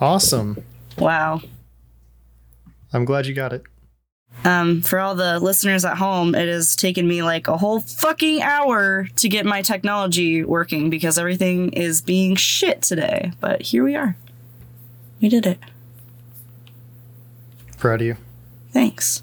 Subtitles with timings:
[0.00, 0.62] Awesome.
[0.96, 1.40] Wow.
[2.92, 3.62] I'm glad you got it.
[4.44, 8.40] Um, for all the listeners at home, it has taken me like a whole fucking
[8.40, 13.32] hour to get my technology working because everything is being shit today.
[13.40, 14.16] But here we are.
[15.20, 15.58] We did it.
[17.78, 18.16] Proud of you.
[18.72, 19.22] Thanks.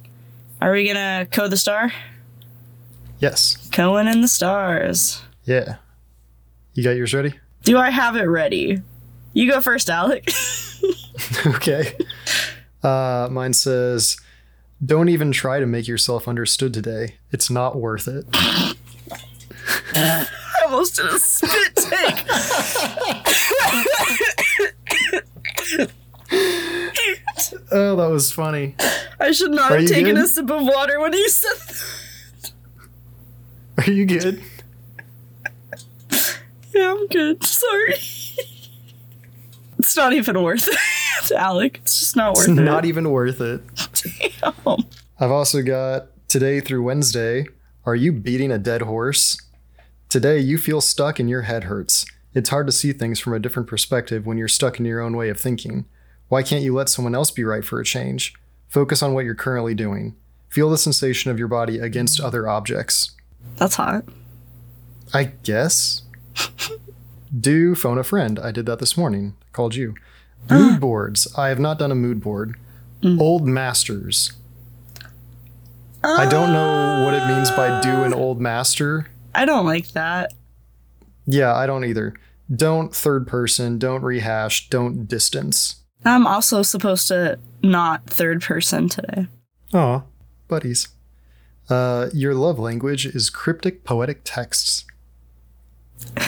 [0.61, 1.93] Are we gonna code the star?
[3.19, 3.69] Yes.
[3.71, 5.21] Cohen and the stars.
[5.45, 5.77] Yeah.
[6.73, 7.33] You got yours ready?
[7.63, 8.81] Do I have it ready?
[9.35, 10.29] You go first, Alec.
[11.45, 11.95] okay.
[12.81, 14.17] Uh, mine says,
[14.83, 17.15] "Don't even try to make yourself understood today.
[17.31, 20.27] It's not worth it." I
[20.65, 22.25] almost did a spit take.
[27.71, 28.75] Oh, that was funny.
[29.19, 30.23] I should not Are have taken good?
[30.23, 32.51] a sip of water when you said that.
[33.85, 34.41] Are you good?
[36.73, 37.43] Yeah, I'm good.
[37.43, 37.95] Sorry.
[39.85, 41.79] It's not even worth it, Alec.
[41.83, 42.51] It's just not worth it.
[42.51, 43.61] It's worth not even worth it.
[44.43, 44.83] Damn.
[45.19, 47.45] I've also got today through Wednesday.
[47.85, 49.39] Are you beating a dead horse?
[50.09, 52.05] Today, you feel stuck and your head hurts.
[52.33, 55.15] It's hard to see things from a different perspective when you're stuck in your own
[55.15, 55.85] way of thinking.
[56.29, 58.33] Why can't you let someone else be right for a change?
[58.67, 60.15] Focus on what you're currently doing.
[60.49, 63.11] Feel the sensation of your body against other objects.
[63.57, 64.05] That's hot.
[65.13, 66.01] I guess.
[67.39, 68.39] Do phone a friend.
[68.39, 69.35] I did that this morning.
[69.55, 69.95] Called you.
[70.49, 70.53] Ah.
[70.53, 71.33] Mood boards.
[71.37, 72.57] I have not done a mood board.
[73.01, 73.21] Mm.
[73.21, 74.33] Old masters.
[76.03, 78.17] I don't know what it means by do an ah.
[78.17, 79.09] old master.
[79.33, 80.33] I don't like that.
[81.25, 82.13] Yeah, I don't either.
[82.53, 85.77] Don't third person, don't rehash, don't distance.
[86.03, 89.27] I'm also supposed to not third person today.
[89.73, 90.03] Aw,
[90.49, 90.89] buddies.
[91.69, 94.83] Uh, your love language is cryptic poetic texts.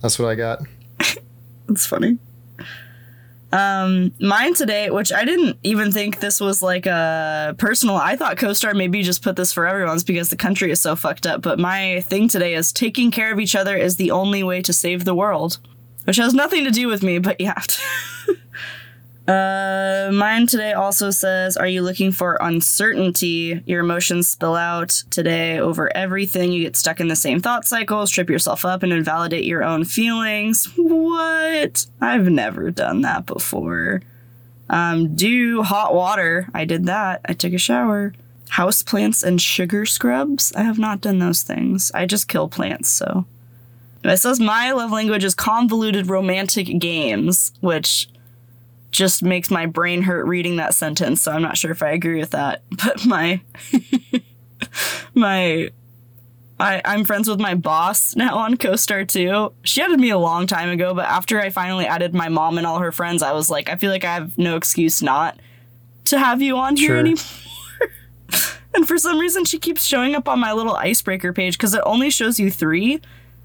[0.00, 0.60] That's what I got.
[1.68, 2.18] It's funny.
[3.54, 7.94] Um, mine today, which I didn't even think this was like a personal.
[7.94, 11.24] I thought CoStar maybe just put this for everyone's because the country is so fucked
[11.24, 11.40] up.
[11.40, 14.72] But my thing today is taking care of each other is the only way to
[14.72, 15.58] save the world,
[16.02, 17.62] which has nothing to do with me, but yeah.
[19.26, 23.62] Uh, mine today also says, Are you looking for uncertainty?
[23.64, 26.52] Your emotions spill out today over everything.
[26.52, 29.84] You get stuck in the same thought cycles, trip yourself up, and invalidate your own
[29.84, 30.70] feelings.
[30.76, 31.86] What?
[32.00, 34.02] I've never done that before.
[34.68, 36.48] Um, do hot water.
[36.52, 37.22] I did that.
[37.24, 38.12] I took a shower.
[38.50, 40.52] House plants and sugar scrubs.
[40.54, 41.90] I have not done those things.
[41.94, 43.24] I just kill plants, so.
[44.04, 48.08] It says my love language is convoluted romantic games, which
[48.94, 52.20] just makes my brain hurt reading that sentence, so I'm not sure if I agree
[52.20, 52.62] with that.
[52.84, 53.40] But my
[55.14, 55.70] my
[56.60, 59.52] I, I'm friends with my boss now on CoStar too.
[59.64, 62.66] She added me a long time ago, but after I finally added my mom and
[62.66, 65.40] all her friends, I was like, I feel like I have no excuse not
[66.06, 66.98] to have you on here Sure.
[66.98, 67.24] anymore.
[68.74, 71.82] and for some reason, she keeps showing up on my little icebreaker page because it
[71.84, 73.00] only shows you three.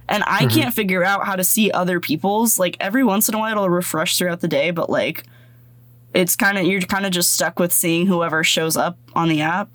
[0.08, 0.60] And I mm-hmm.
[0.60, 2.60] can't figure out how to see other people's.
[2.60, 5.26] Like every once in a while, it'll refresh throughout the day, but like
[6.14, 9.42] it's kind of you're kind of just stuck with seeing whoever shows up on the
[9.42, 9.70] app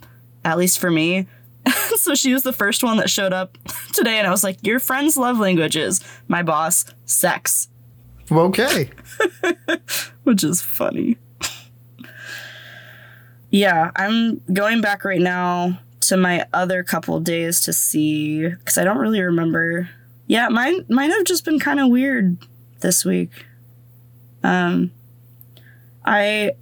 [0.45, 1.27] at least for me.
[1.97, 3.56] So she was the first one that showed up
[3.95, 6.03] today and i was like your friend's love languages.
[6.28, 7.69] My boss sex.
[8.31, 8.91] Okay.
[10.25, 11.17] which is funny.
[13.49, 18.84] Yeah i'm going back right now to my other couple days to see because i
[18.84, 19.89] don't really remember.
[20.27, 22.37] Yeah mine mine have just been kind of weird
[22.81, 23.31] this week.
[24.43, 24.91] Um
[26.05, 26.53] i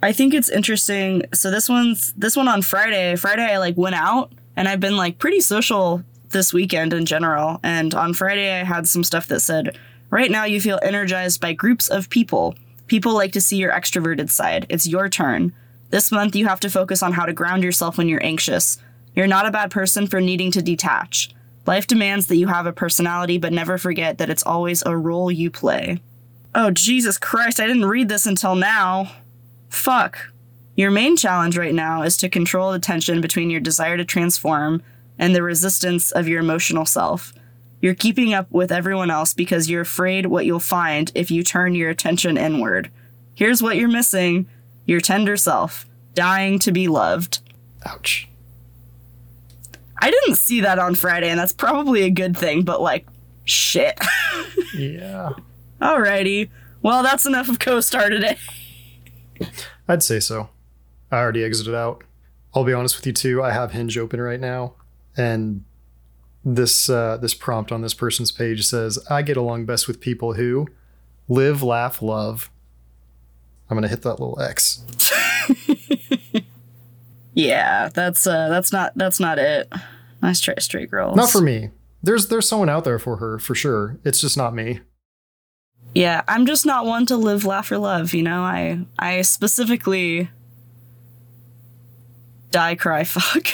[0.00, 1.24] I think it's interesting.
[1.34, 3.16] So this one's this one on Friday.
[3.16, 7.58] Friday I like went out and I've been like pretty social this weekend in general.
[7.64, 9.76] And on Friday I had some stuff that said,
[10.10, 12.54] "Right now you feel energized by groups of people.
[12.86, 14.66] People like to see your extroverted side.
[14.68, 15.52] It's your turn.
[15.90, 18.78] This month you have to focus on how to ground yourself when you're anxious.
[19.14, 21.30] You're not a bad person for needing to detach.
[21.66, 25.32] Life demands that you have a personality, but never forget that it's always a role
[25.32, 26.00] you play."
[26.60, 29.12] Oh Jesus Christ, I didn't read this until now.
[29.70, 30.32] Fuck.
[30.74, 34.82] Your main challenge right now is to control the tension between your desire to transform
[35.20, 37.32] and the resistance of your emotional self.
[37.80, 41.76] You're keeping up with everyone else because you're afraid what you'll find if you turn
[41.76, 42.90] your attention inward.
[43.36, 44.48] Here's what you're missing
[44.84, 47.38] your tender self, dying to be loved.
[47.86, 48.28] Ouch.
[50.02, 53.06] I didn't see that on Friday, and that's probably a good thing, but like,
[53.44, 53.96] shit.
[54.74, 55.32] Yeah.
[55.80, 56.50] Alrighty.
[56.82, 58.36] Well, that's enough of CoStar today.
[59.88, 60.50] I'd say so.
[61.10, 62.04] I already exited out.
[62.54, 63.42] I'll be honest with you too.
[63.42, 64.74] I have Hinge open right now,
[65.16, 65.64] and
[66.44, 70.34] this uh, this prompt on this person's page says, "I get along best with people
[70.34, 70.68] who."
[71.30, 72.50] Live, laugh, love.
[73.68, 74.82] I'm gonna hit that little X.
[77.38, 79.72] Yeah, that's uh that's not that's not it.
[80.20, 81.14] Nice try, straight girls.
[81.16, 81.70] Not for me.
[82.02, 83.96] There's there's someone out there for her for sure.
[84.04, 84.80] It's just not me.
[85.94, 88.14] Yeah, I'm just not one to live, laugh, or love.
[88.14, 90.30] You know, I I specifically
[92.50, 93.48] die, cry, fuck.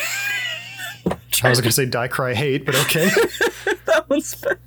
[1.43, 3.07] I was gonna say die, cry, hate, but okay.
[3.87, 4.61] that one's better.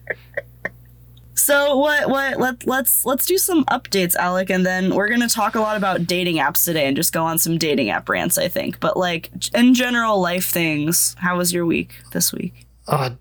[1.36, 5.56] So what what let let's let's do some updates, Alec, and then we're gonna talk
[5.56, 8.48] a lot about dating apps today and just go on some dating app rants, I
[8.48, 8.80] think.
[8.80, 12.66] But like in general life things, how was your week this week?
[12.88, 13.12] uh,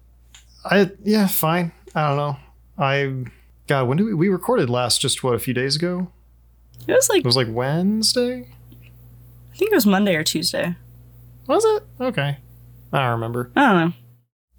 [0.65, 1.73] I yeah, fine.
[1.95, 2.37] I don't know.
[2.79, 3.25] I
[3.67, 5.01] God, when did we we recorded last?
[5.01, 6.09] Just what a few days ago.
[6.87, 8.49] It was like It was like Wednesday.
[9.53, 10.77] I think it was Monday or Tuesday.
[11.47, 11.83] Was it?
[12.01, 12.39] Okay.
[12.93, 13.51] I don't remember.
[13.57, 13.93] I don't know.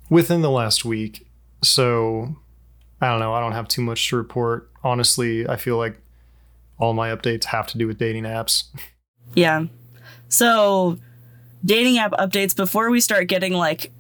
[0.10, 1.28] Within the last week.
[1.64, 2.36] So
[3.02, 3.34] I don't know.
[3.34, 4.72] I don't have too much to report.
[4.84, 6.00] Honestly, I feel like
[6.80, 8.64] all my updates have to do with dating apps.
[9.36, 9.66] Yeah.
[10.30, 10.98] So,
[11.64, 13.92] dating app updates before we start getting like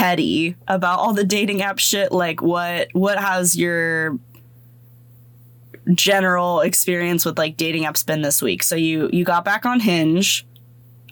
[0.00, 4.18] petty about all the dating app shit, like what what has your
[5.92, 8.62] general experience with like dating apps been this week?
[8.62, 10.46] So you you got back on Hinge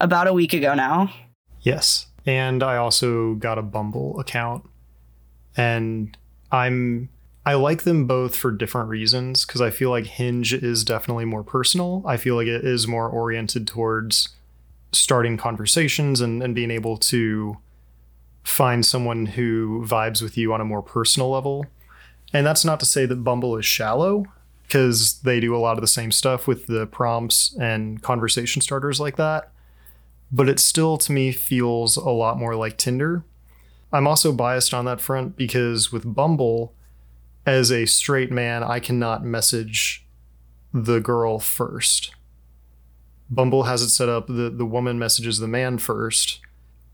[0.01, 1.13] about a week ago now.
[1.61, 2.07] Yes.
[2.25, 4.65] And I also got a Bumble account.
[5.55, 6.17] And
[6.51, 7.11] I'm
[7.45, 11.43] I like them both for different reasons because I feel like Hinge is definitely more
[11.43, 12.03] personal.
[12.07, 14.31] I feel like it is more oriented towards
[14.93, 17.59] starting conversations and, and being able to
[18.49, 21.67] find someone who vibes with you on a more personal level.
[22.33, 24.25] And that's not to say that Bumble is shallow
[24.63, 29.01] because they do a lot of the same stuff with the prompts and conversation starters
[29.01, 29.51] like that
[30.31, 33.25] but it still to me feels a lot more like Tinder.
[33.93, 36.75] I'm also biased on that front because with Bumble,
[37.47, 40.07] as a straight man, I cannot message
[40.75, 42.15] the girl first.
[43.31, 46.41] Bumble has it set up the the woman messages the man first.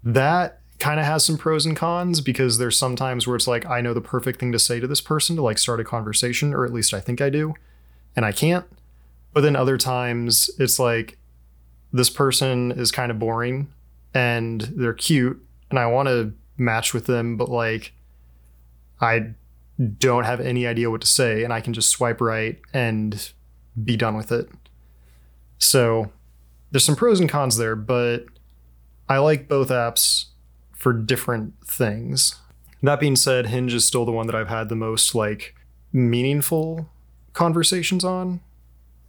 [0.02, 3.80] That kind of has some pros and cons because there's sometimes where it's like I
[3.80, 6.64] know the perfect thing to say to this person to like start a conversation or
[6.64, 7.54] at least I think I do
[8.16, 8.66] and I can't.
[9.32, 11.18] But then other times it's like
[11.92, 13.72] this person is kind of boring
[14.12, 17.92] and they're cute and I want to match with them, but like
[19.00, 19.34] I
[19.98, 23.32] don't have any idea what to say and I can just swipe right and
[23.82, 24.48] be done with it.
[25.58, 26.10] So
[26.70, 28.26] there's some pros and cons there, but
[29.08, 30.26] I like both apps
[30.84, 32.36] for different things.
[32.82, 35.54] That being said, Hinge is still the one that I've had the most like
[35.94, 36.90] meaningful
[37.32, 38.40] conversations on.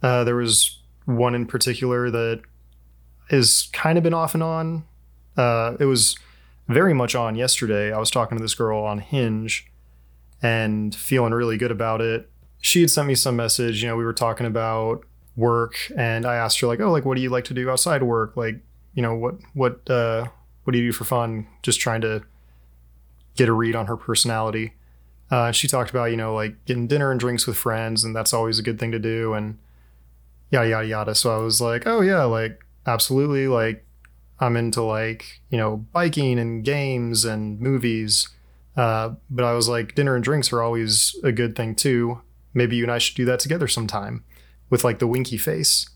[0.02, 2.40] Uh, there was one in particular that
[3.28, 4.84] has kind of been off and on.
[5.36, 6.16] Uh, it was
[6.66, 7.92] very much on yesterday.
[7.92, 9.70] I was talking to this girl on Hinge
[10.42, 12.30] and feeling really good about it.
[12.62, 13.82] She had sent me some message.
[13.82, 15.04] You know, we were talking about
[15.36, 18.02] work, and I asked her like, "Oh, like, what do you like to do outside
[18.02, 18.34] work?
[18.34, 18.62] Like,
[18.94, 20.28] you know, what what uh,
[20.66, 22.22] what do you do for fun?" Just trying to
[23.36, 24.74] get a read on her personality.
[25.30, 28.32] Uh, she talked about you know like getting dinner and drinks with friends, and that's
[28.32, 29.58] always a good thing to do, and
[30.50, 31.14] yada yada yada.
[31.14, 33.84] So I was like, "Oh yeah, like absolutely like
[34.38, 38.28] i'm into like you know biking and games and movies
[38.76, 42.20] uh, but i was like dinner and drinks are always a good thing too
[42.54, 44.24] maybe you and i should do that together sometime
[44.70, 45.88] with like the winky face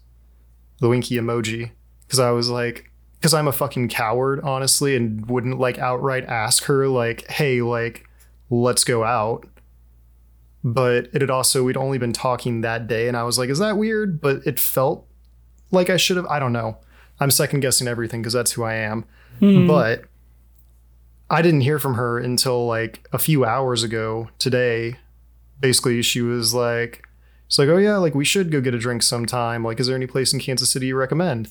[0.80, 1.70] the winky emoji
[2.06, 2.89] because i was like
[3.20, 8.06] because i'm a fucking coward honestly and wouldn't like outright ask her like hey like
[8.48, 9.46] let's go out
[10.64, 13.58] but it had also we'd only been talking that day and i was like is
[13.58, 15.06] that weird but it felt
[15.70, 16.26] like I should have.
[16.26, 16.78] I don't know.
[17.18, 19.04] I'm second guessing everything because that's who I am.
[19.38, 19.66] Hmm.
[19.66, 20.04] But
[21.28, 24.96] I didn't hear from her until like a few hours ago today.
[25.60, 27.06] Basically, she was like,
[27.46, 29.62] "It's like, oh yeah, like we should go get a drink sometime.
[29.62, 31.50] Like, is there any place in Kansas City you recommend?"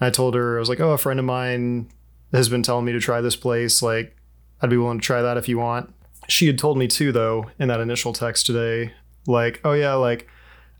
[0.00, 1.90] I told her I was like, "Oh, a friend of mine
[2.32, 3.82] has been telling me to try this place.
[3.82, 4.16] Like,
[4.60, 5.92] I'd be willing to try that if you want."
[6.28, 8.92] She had told me too, though, in that initial text today,
[9.26, 10.28] like, "Oh yeah, like."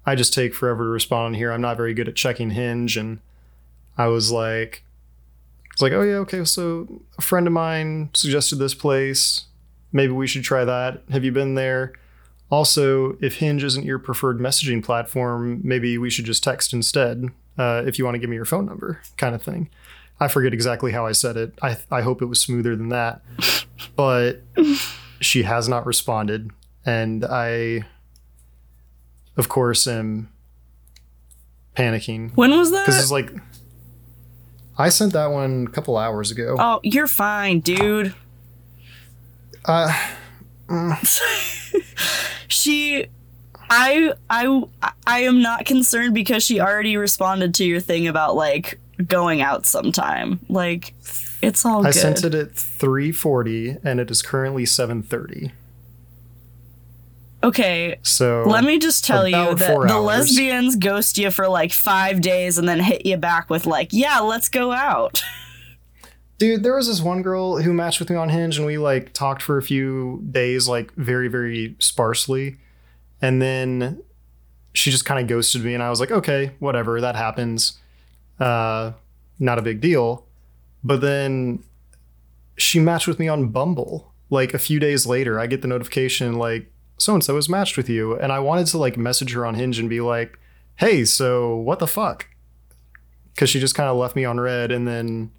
[0.07, 1.53] I just take forever to respond on here.
[1.53, 3.21] I'm not very good at checking Hinge, and
[3.99, 4.83] I was like,
[5.67, 6.45] I was like, oh yeah, okay.
[6.45, 9.45] So a friend of mine suggested this place.
[9.93, 11.03] Maybe we should try that.
[11.11, 11.93] Have you been there?
[12.51, 17.27] Also, if Hinge isn't your preferred messaging platform, maybe we should just text instead.
[17.59, 19.69] Uh, if you want to give me your phone number, kind of thing.
[20.19, 21.55] I forget exactly how I said it.
[21.63, 23.23] I I hope it was smoother than that,
[23.97, 24.43] but
[25.21, 26.51] she has not responded,
[26.85, 27.85] and I
[29.37, 30.29] of course, am
[31.77, 32.85] panicking When was that?
[32.87, 33.33] because it's like
[34.77, 36.57] I sent that one a couple hours ago.
[36.59, 38.15] Oh, you're fine, dude.
[39.65, 39.93] Uh,
[42.49, 43.07] she
[43.71, 44.63] I I
[45.07, 49.65] I am not concerned because she already responded to your thing about like going out
[49.65, 50.41] sometime.
[50.49, 50.93] Like
[51.41, 52.01] it's all I good.
[52.01, 55.53] sent it at 3:40 and it is currently 7:30.
[57.43, 62.21] okay, So let me just tell you that the lesbians ghost you for like 5
[62.21, 65.23] days and then hit you back with like, "Yeah, let's go out."
[66.39, 69.13] Dude, there was this one girl who matched with me on Hinge and we like
[69.13, 72.57] talked for a few days, like very, very sparsely.
[73.23, 74.03] And then
[74.73, 77.79] she just kind of ghosted me and I was like, okay, whatever, that happens.
[78.39, 78.93] Uh,
[79.39, 80.27] not a big deal.
[80.83, 81.63] But then
[82.57, 84.13] she matched with me on Bumble.
[84.31, 87.77] Like a few days later, I get the notification like so and so has matched
[87.77, 88.19] with you.
[88.19, 90.39] And I wanted to like message her on Hinge and be like,
[90.77, 92.29] hey, so what the fuck?
[93.35, 95.33] Because she just kind of left me on read and then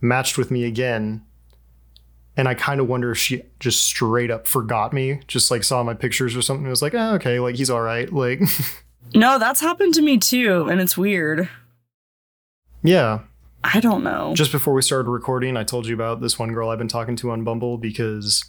[0.00, 1.24] matched with me again.
[2.36, 5.82] And I kind of wonder if she just straight up forgot me, just like saw
[5.82, 6.64] my pictures or something.
[6.64, 8.12] and was like, oh, okay, like he's all right.
[8.12, 8.40] Like,
[9.14, 11.48] no, that's happened to me too, and it's weird.
[12.82, 13.20] yeah.
[13.66, 14.34] I don't know.
[14.34, 17.16] Just before we started recording, I told you about this one girl I've been talking
[17.16, 18.44] to on Bumble because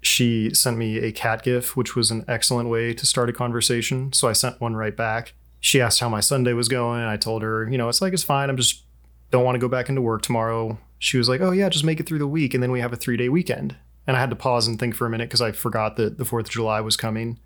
[0.00, 4.14] she sent me a cat gif, which was an excellent way to start a conversation.
[4.14, 5.34] So I sent one right back.
[5.60, 7.02] She asked how my Sunday was going.
[7.02, 8.48] I told her, you know, it's like it's fine.
[8.48, 8.84] I'm just
[9.30, 10.78] don't want to go back into work tomorrow.
[11.04, 12.90] She was like, oh yeah, just make it through the week, and then we have
[12.90, 13.76] a three day weekend.
[14.06, 16.24] And I had to pause and think for a minute because I forgot that the
[16.24, 17.38] Fourth of July was coming.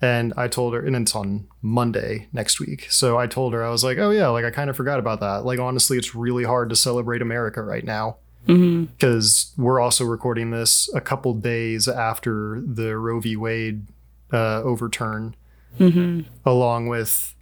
[0.00, 2.86] And I told her, and it's on Monday next week.
[2.90, 5.18] So I told her, I was like, oh yeah, like I kind of forgot about
[5.20, 5.44] that.
[5.44, 10.88] Like honestly, it's really hard to celebrate America right now because we're also recording this
[10.94, 13.34] a couple days after the Roe v.
[13.34, 13.88] Wade
[14.32, 15.34] uh, overturn,
[15.78, 17.34] hmm along with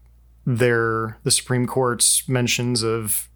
[0.46, 3.28] their the Supreme Court's mentions of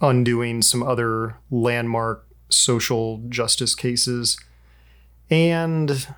[0.00, 4.38] undoing some other landmark social justice cases,
[5.30, 6.08] and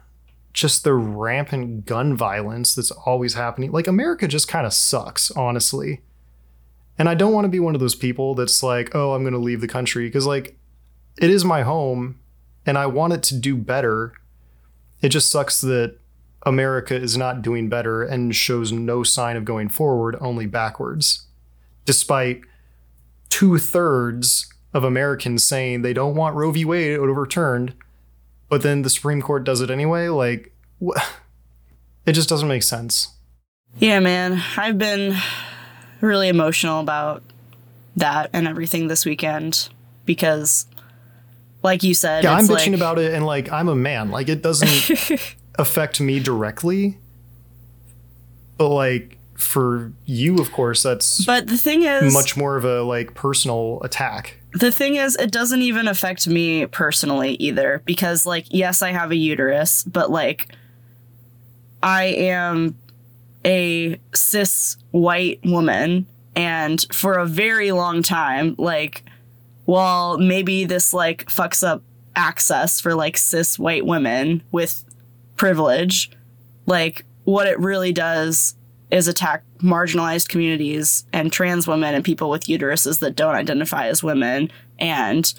[0.52, 3.72] just the rampant gun violence that's always happening.
[3.72, 6.00] Like America just kind of sucks, honestly.
[6.98, 9.32] And I don't want to be one of those people that's like, oh, I'm going
[9.32, 10.56] to leave the country because, like,
[11.18, 12.20] it is my home
[12.66, 14.12] and I want it to do better.
[15.00, 15.98] It just sucks that
[16.44, 21.26] America is not doing better and shows no sign of going forward, only backwards,
[21.86, 22.42] despite
[23.32, 26.66] two thirds of Americans saying they don't want Roe v.
[26.66, 27.72] Wade overturned,
[28.50, 30.08] but then the Supreme Court does it anyway.
[30.08, 30.52] Like,
[30.86, 31.00] wh-
[32.06, 33.08] it just doesn't make sense.
[33.78, 34.42] Yeah, man.
[34.58, 35.16] I've been
[36.02, 37.22] really emotional about
[37.96, 39.70] that and everything this weekend
[40.04, 40.66] because,
[41.62, 44.10] like you said, Yeah, I'm bitching like, about it, and like, I'm a man.
[44.10, 46.98] Like, it doesn't affect me directly,
[48.58, 52.82] but like, for you, of course, that's But the thing is, much more of a
[52.82, 54.38] like personal attack.
[54.54, 59.10] the thing is, it doesn't even affect me personally either because, like, yes, I have
[59.10, 60.54] a uterus, but like,
[61.82, 62.78] I am
[63.44, 66.06] a cis white woman,
[66.36, 69.04] and for a very long time, like,
[69.64, 71.82] while maybe this like fucks up
[72.14, 74.84] access for like cis white women with
[75.36, 76.10] privilege,
[76.66, 78.54] like, what it really does
[78.92, 84.02] is attack marginalized communities and trans women and people with uteruses that don't identify as
[84.02, 85.32] women and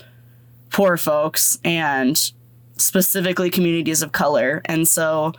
[0.72, 2.32] poor folks and
[2.78, 4.62] specifically communities of color.
[4.66, 5.34] And so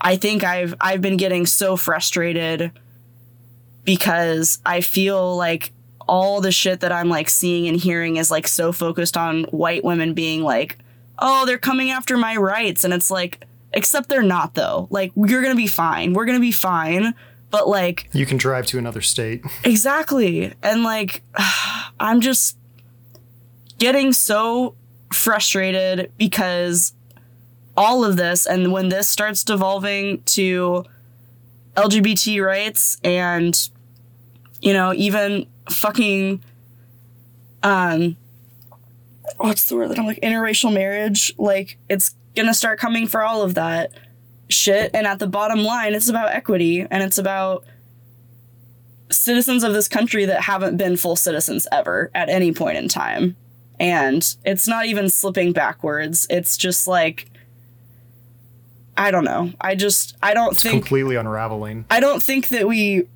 [0.00, 2.72] I think I've I've been getting so frustrated
[3.84, 5.72] because I feel like
[6.08, 9.84] all the shit that I'm like seeing and hearing is like so focused on white
[9.84, 10.78] women being like,
[11.20, 14.88] "Oh, they're coming after my rights." And it's like except they're not though.
[14.90, 16.12] Like you're going to be fine.
[16.12, 17.14] We're going to be fine.
[17.56, 19.42] But like You can drive to another state.
[19.64, 20.52] Exactly.
[20.62, 21.22] And like
[22.00, 22.58] I'm just
[23.78, 24.74] getting so
[25.10, 26.92] frustrated because
[27.74, 30.84] all of this and when this starts devolving to
[31.78, 33.70] LGBT rights and
[34.60, 36.42] you know, even fucking
[37.62, 38.18] um
[39.38, 43.22] what's the word that I'm like interracial marriage, like it's going to start coming for
[43.22, 43.92] all of that
[44.48, 47.64] shit and at the bottom line it's about equity and it's about
[49.10, 53.36] citizens of this country that haven't been full citizens ever at any point in time.
[53.78, 56.26] And it's not even slipping backwards.
[56.30, 57.30] It's just like
[58.98, 59.52] I don't know.
[59.60, 61.84] I just I don't It's think completely unraveling.
[61.90, 63.06] I don't think that we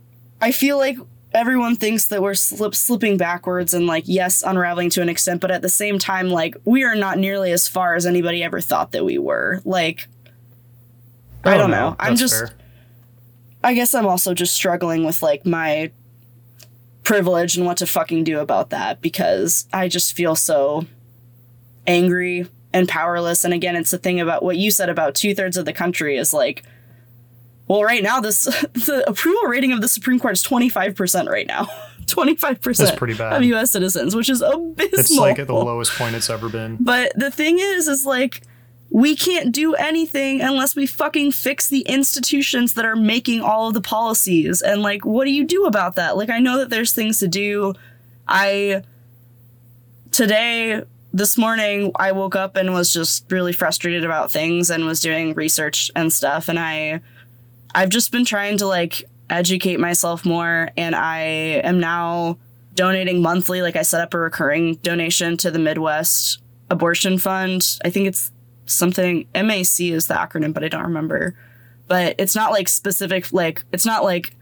[0.40, 0.98] I feel like
[1.32, 5.50] everyone thinks that we're slip slipping backwards and like yes, unraveling to an extent, but
[5.50, 8.92] at the same time like we are not nearly as far as anybody ever thought
[8.92, 9.62] that we were.
[9.64, 10.08] Like
[11.44, 11.96] I don't no, know.
[11.98, 12.50] I'm just fair.
[13.62, 15.90] I guess I'm also just struggling with like my
[17.02, 20.86] privilege and what to fucking do about that because I just feel so
[21.86, 23.44] angry and powerless.
[23.44, 26.16] And again, it's the thing about what you said about two thirds of the country
[26.16, 26.62] is like
[27.66, 31.68] Well, right now, this the approval rating of the Supreme Court is 25% right now.
[32.06, 33.34] 25% That's pretty bad.
[33.34, 34.98] of US citizens, which is abysmal.
[34.98, 36.76] It's like at the lowest point it's ever been.
[36.80, 38.42] But the thing is, is like,
[38.90, 43.74] we can't do anything unless we fucking fix the institutions that are making all of
[43.74, 44.60] the policies.
[44.60, 46.16] And like, what do you do about that?
[46.16, 47.74] Like, I know that there's things to do.
[48.26, 48.82] I,
[50.10, 50.82] today,
[51.12, 55.34] this morning, I woke up and was just really frustrated about things and was doing
[55.34, 56.48] research and stuff.
[56.48, 57.00] And I,
[57.72, 60.70] I've just been trying to like educate myself more.
[60.76, 61.20] And I
[61.62, 62.38] am now
[62.74, 63.62] donating monthly.
[63.62, 67.78] Like, I set up a recurring donation to the Midwest Abortion Fund.
[67.84, 68.32] I think it's
[68.70, 71.36] something MAC is the acronym, but I don't remember.
[71.86, 74.36] But it's not like specific, like, it's not like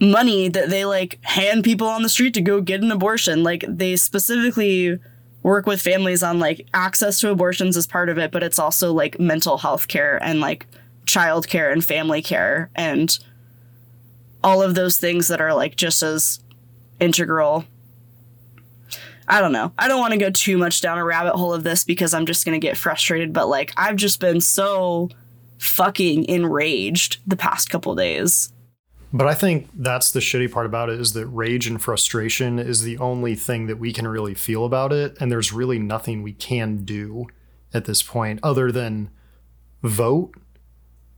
[0.00, 3.42] money that they like hand people on the street to go get an abortion.
[3.42, 4.98] Like, they specifically
[5.42, 8.92] work with families on like access to abortions as part of it, but it's also
[8.92, 10.66] like mental health care and like
[11.06, 13.18] child care and family care and
[14.42, 16.40] all of those things that are like just as
[16.98, 17.64] integral
[19.28, 19.72] I don't know.
[19.78, 22.26] I don't want to go too much down a rabbit hole of this because I'm
[22.26, 25.08] just going to get frustrated, but like I've just been so
[25.58, 28.52] fucking enraged the past couple days.
[29.12, 32.82] But I think that's the shitty part about it is that rage and frustration is
[32.82, 35.16] the only thing that we can really feel about it.
[35.20, 37.26] And there's really nothing we can do
[37.72, 39.10] at this point other than
[39.82, 40.34] vote.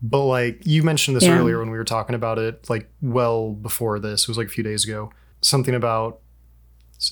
[0.02, 1.38] But like you mentioned this Yeah.
[1.38, 4.50] earlier when we were talking about it, like well before this, it was like a
[4.50, 5.10] few days ago,
[5.40, 6.20] something about.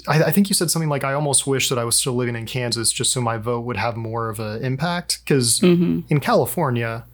[0.09, 2.37] I, I think you said something like, "I almost wish that I was still living
[2.37, 6.00] in Kansas just so my vote would have more of an impact." Because Mm-hmm.
[6.09, 7.05] in California,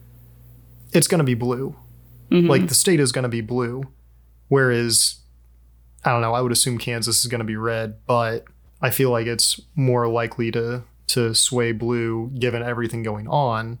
[0.93, 1.75] it's going to be blue.
[2.29, 2.47] Mm-hmm.
[2.49, 3.83] Like the state is going to be blue,
[4.47, 5.19] whereas
[6.05, 6.33] I don't know.
[6.33, 8.45] I would assume Kansas is going to be red, but
[8.81, 13.79] I feel like it's more likely to to sway blue given everything going on.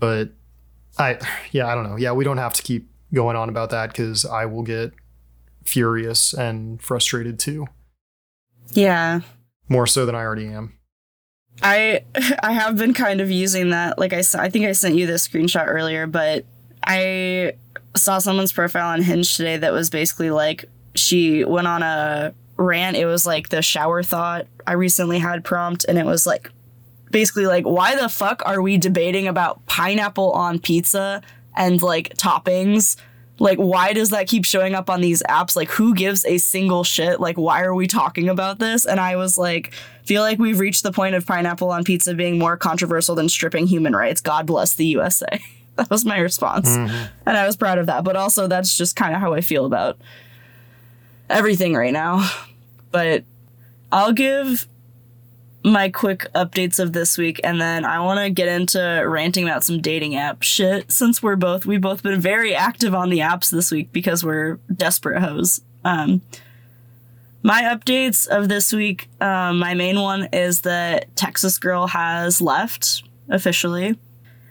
[0.00, 0.30] But
[0.98, 1.18] I,
[1.52, 1.96] yeah, I don't know.
[1.96, 4.92] Yeah, we don't have to keep going on about that because I will get
[5.64, 7.66] furious and frustrated too,
[8.72, 9.20] Yeah.
[9.68, 10.78] more so than I already am.
[11.62, 12.04] I
[12.42, 13.98] I have been kind of using that.
[13.98, 16.44] Like I I think I sent you this screenshot earlier, but
[16.84, 17.52] I
[17.96, 22.96] saw someone's profile on Hinge today that was basically like she went on a rant.
[22.96, 26.50] It was like the shower thought I recently had prompt, and it was like
[27.10, 31.22] basically like why the fuck are we debating about pineapple on pizza
[31.56, 32.96] and like toppings?
[33.40, 35.56] Like why does that keep showing up on these apps?
[35.56, 37.18] Like who gives a single shit?
[37.18, 38.84] Like why are we talking about this?
[38.84, 39.72] And I was like
[40.04, 43.66] feel like we've reached the point of pineapple on pizza being more controversial than stripping
[43.66, 44.20] human rights.
[44.20, 45.40] God bless the USA.
[45.76, 46.68] that was my response.
[46.68, 47.06] Mm-hmm.
[47.26, 48.04] And I was proud of that.
[48.04, 49.98] But also, that's just kind of how I feel about
[51.28, 52.28] everything right now.
[52.90, 53.24] But
[53.90, 54.68] I'll give
[55.62, 59.62] my quick updates of this week and then I want to get into ranting about
[59.62, 63.50] some dating app shit since we're both we've both been very active on the apps
[63.50, 65.60] this week because we're desperate hoes.
[65.84, 66.22] Um
[67.42, 73.02] my updates of this week, um, my main one is that Texas Girl has left
[73.30, 73.98] officially.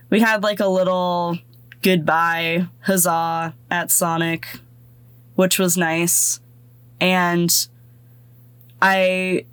[0.10, 1.38] We had like a little
[1.84, 4.48] goodbye huzzah at Sonic,
[5.36, 6.40] which was nice.
[7.00, 7.52] And
[8.82, 9.46] I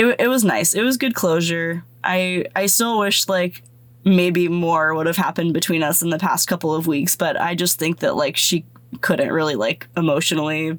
[0.00, 0.72] it, it was nice.
[0.74, 1.84] It was good closure.
[2.02, 3.62] I I still wish like
[4.02, 7.54] maybe more would have happened between us in the past couple of weeks, but I
[7.54, 8.64] just think that like she
[9.02, 10.78] couldn't really like emotionally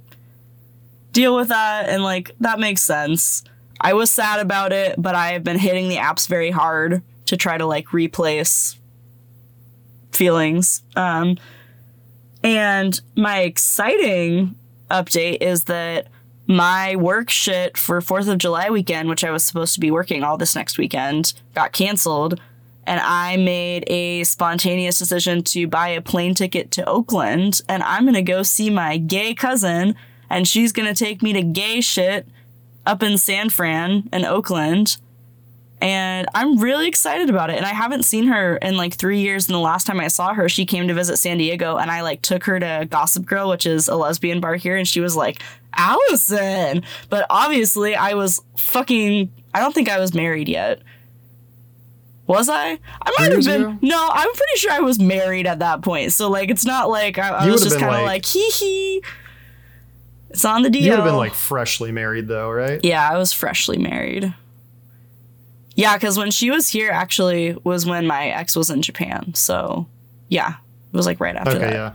[1.11, 3.43] deal with that and like that makes sense.
[3.79, 7.37] I was sad about it, but I have been hitting the apps very hard to
[7.37, 8.79] try to like replace
[10.11, 10.81] feelings.
[10.95, 11.37] Um
[12.43, 14.55] and my exciting
[14.89, 16.07] update is that
[16.51, 20.23] my work shit for 4th of July weekend, which I was supposed to be working
[20.23, 22.39] all this next weekend, got canceled.
[22.85, 27.61] And I made a spontaneous decision to buy a plane ticket to Oakland.
[27.69, 29.95] And I'm going to go see my gay cousin.
[30.29, 32.27] And she's going to take me to gay shit
[32.85, 34.97] up in San Fran in Oakland.
[35.79, 37.57] And I'm really excited about it.
[37.57, 39.47] And I haven't seen her in like three years.
[39.47, 42.01] And the last time I saw her, she came to visit San Diego and I
[42.01, 44.75] like took her to Gossip Grill, which is a lesbian bar here.
[44.75, 45.41] And she was like,
[45.75, 46.83] Allison.
[47.09, 50.81] But obviously, I was fucking, I don't think I was married yet.
[52.27, 52.79] Was I?
[53.01, 53.61] I might have been.
[53.61, 53.77] ago?
[53.81, 56.13] No, I'm pretty sure I was married at that point.
[56.13, 59.03] So like, it's not like I, I was just kind of like- like, hee hee.
[60.29, 60.81] It's on the deal.
[60.83, 62.79] You would have been like freshly married though, right?
[62.83, 64.33] Yeah, I was freshly married.
[65.75, 69.33] Yeah, because when she was here, actually, was when my ex was in Japan.
[69.33, 69.87] So,
[70.29, 70.49] yeah,
[70.93, 71.73] it was like right after Okay, that.
[71.73, 71.93] yeah.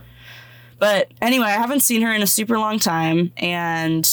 [0.79, 4.07] But anyway, I haven't seen her in a super long time, and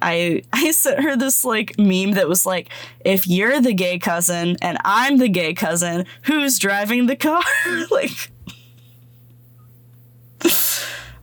[0.00, 2.70] I I sent her this like meme that was like,
[3.04, 7.42] if you're the gay cousin and I'm the gay cousin, who's driving the car?
[7.90, 8.30] like,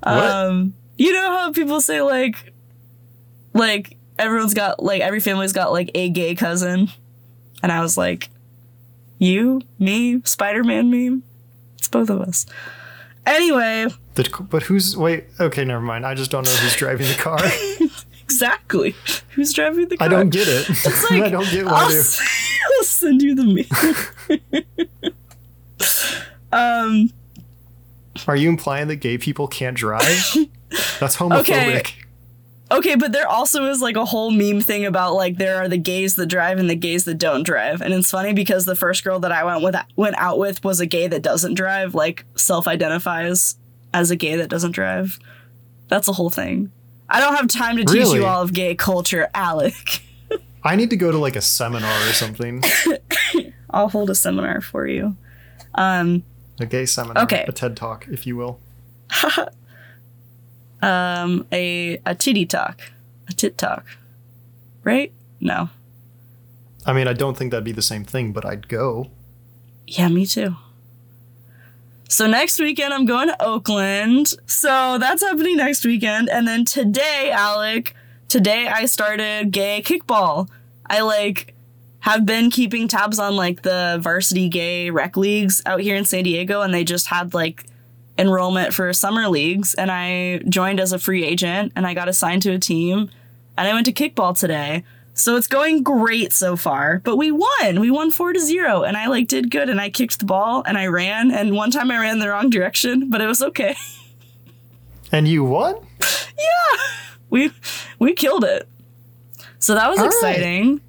[0.04, 2.54] Um, you know how people say like,
[3.54, 6.90] like everyone's got like every family's got like a gay cousin,
[7.62, 8.30] and I was like,
[9.18, 11.24] you, me, Spider Man meme.
[11.78, 12.46] It's both of us.
[13.26, 15.26] Anyway, The, but who's wait?
[15.40, 16.06] Okay, never mind.
[16.06, 17.40] I just don't know who's driving the car.
[18.24, 18.96] exactly.
[19.32, 20.08] Who's driving the car?
[20.08, 20.70] I don't get it.
[20.70, 21.88] It's like I don't get why I'll,
[22.78, 24.72] I'll send you the
[25.82, 25.90] meme.
[26.52, 27.10] um.
[28.28, 30.36] Are you implying that gay people can't drive?
[31.00, 31.40] That's homophobic.
[31.40, 31.84] Okay.
[32.72, 35.78] Okay, but there also is like a whole meme thing about like there are the
[35.78, 39.04] gays that drive and the gays that don't drive, and it's funny because the first
[39.04, 42.26] girl that I went with went out with was a gay that doesn't drive, like
[42.36, 43.58] self-identifies
[43.94, 45.20] as a gay that doesn't drive.
[45.88, 46.72] That's a whole thing.
[47.10, 50.02] I don't have time to teach you all of gay culture, Alec.
[50.64, 52.64] I need to go to like a seminar or something.
[53.70, 55.16] I'll hold a seminar for you.
[55.76, 56.24] Um,
[56.60, 57.24] A gay seminar.
[57.24, 57.46] Okay.
[57.48, 58.60] A TED talk, if you will.
[60.82, 62.82] um, a a titty talk,
[63.28, 63.86] a tit talk,
[64.84, 65.12] right?
[65.40, 65.70] No.
[66.86, 69.10] I mean, I don't think that'd be the same thing, but I'd go.
[69.88, 70.56] Yeah, me too.
[72.14, 74.36] So next weekend I'm going to Oakland.
[74.46, 76.30] So that's happening next weekend.
[76.30, 77.96] And then today, Alec,
[78.30, 80.48] today I started gay kickball.
[80.86, 81.56] I like
[82.02, 86.24] have been keeping tabs on like the varsity gay rec leagues out here in San
[86.24, 87.66] Diego and they just had like
[88.16, 92.44] enrollment for summer leagues and I joined as a free agent and I got assigned
[92.44, 93.10] to a team
[93.58, 94.84] and I went to kickball today.
[95.16, 97.80] So it's going great so far, but we won.
[97.80, 100.64] We won 4 to 0 and I like did good and I kicked the ball
[100.66, 103.76] and I ran and one time I ran the wrong direction, but it was okay.
[105.12, 105.76] And you won?
[106.00, 106.80] Yeah,
[107.30, 107.52] we
[108.00, 108.68] we killed it.
[109.60, 110.14] So that was All right.
[110.14, 110.82] exciting.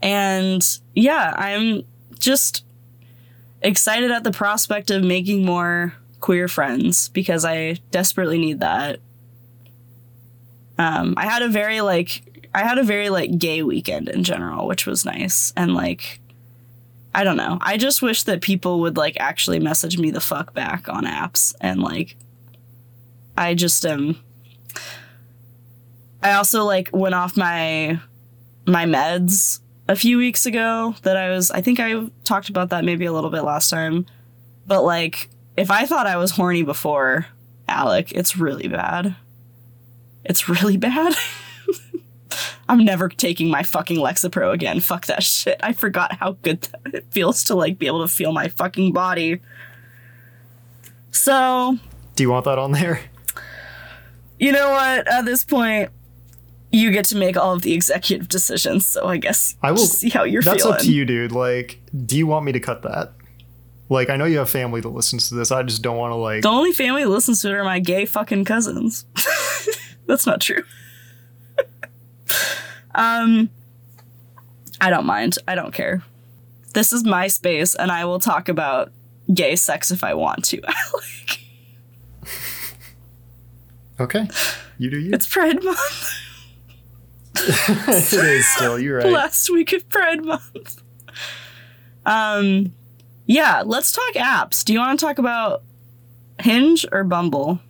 [0.00, 1.82] And yeah, I'm
[2.20, 2.64] just
[3.62, 9.00] excited at the prospect of making more queer friends because I desperately need that.
[10.78, 14.66] Um, I had a very like I had a very like gay weekend in general,
[14.66, 15.52] which was nice.
[15.56, 16.20] And like
[17.14, 17.58] I don't know.
[17.60, 21.54] I just wish that people would like actually message me the fuck back on apps
[21.60, 22.16] and like
[23.36, 24.18] I just am
[26.22, 28.00] I also like went off my
[28.66, 32.84] my meds a few weeks ago that I was I think I talked about that
[32.84, 34.06] maybe a little bit last time.
[34.66, 37.26] But like if I thought I was horny before,
[37.68, 39.14] Alec, it's really bad.
[40.24, 41.14] It's really bad.
[42.68, 44.80] I'm never taking my fucking Lexapro again.
[44.80, 45.58] Fuck that shit.
[45.62, 49.40] I forgot how good it feels to like be able to feel my fucking body.
[51.10, 51.78] So,
[52.16, 53.00] Do you want that on there?
[54.38, 55.06] you know what?
[55.08, 55.90] At this point,
[56.72, 58.86] you get to make all of the executive decisions.
[58.86, 60.74] So I guess I will see how you're That's feeling.
[60.74, 61.32] up to you, dude.
[61.32, 63.12] Like, do you want me to cut that?
[63.88, 65.52] Like, I know you have family that listens to this.
[65.52, 66.42] I just don't want to like.
[66.42, 69.04] The only family that listens to it are my gay fucking cousins.
[70.06, 70.62] That's not true.
[72.94, 73.50] Um,
[74.80, 75.38] I don't mind.
[75.46, 76.02] I don't care.
[76.74, 78.92] This is my space, and I will talk about
[79.32, 80.60] gay sex if I want to.
[80.66, 81.40] Alec.
[84.00, 84.28] Okay,
[84.76, 85.12] you do you.
[85.12, 86.10] it's Pride Month.
[87.36, 88.78] it is still.
[88.78, 89.12] You're right.
[89.12, 90.82] last week of Pride Month.
[92.04, 92.72] Um,
[93.26, 94.64] yeah, let's talk apps.
[94.64, 95.62] Do you want to talk about
[96.40, 97.60] Hinge or Bumble?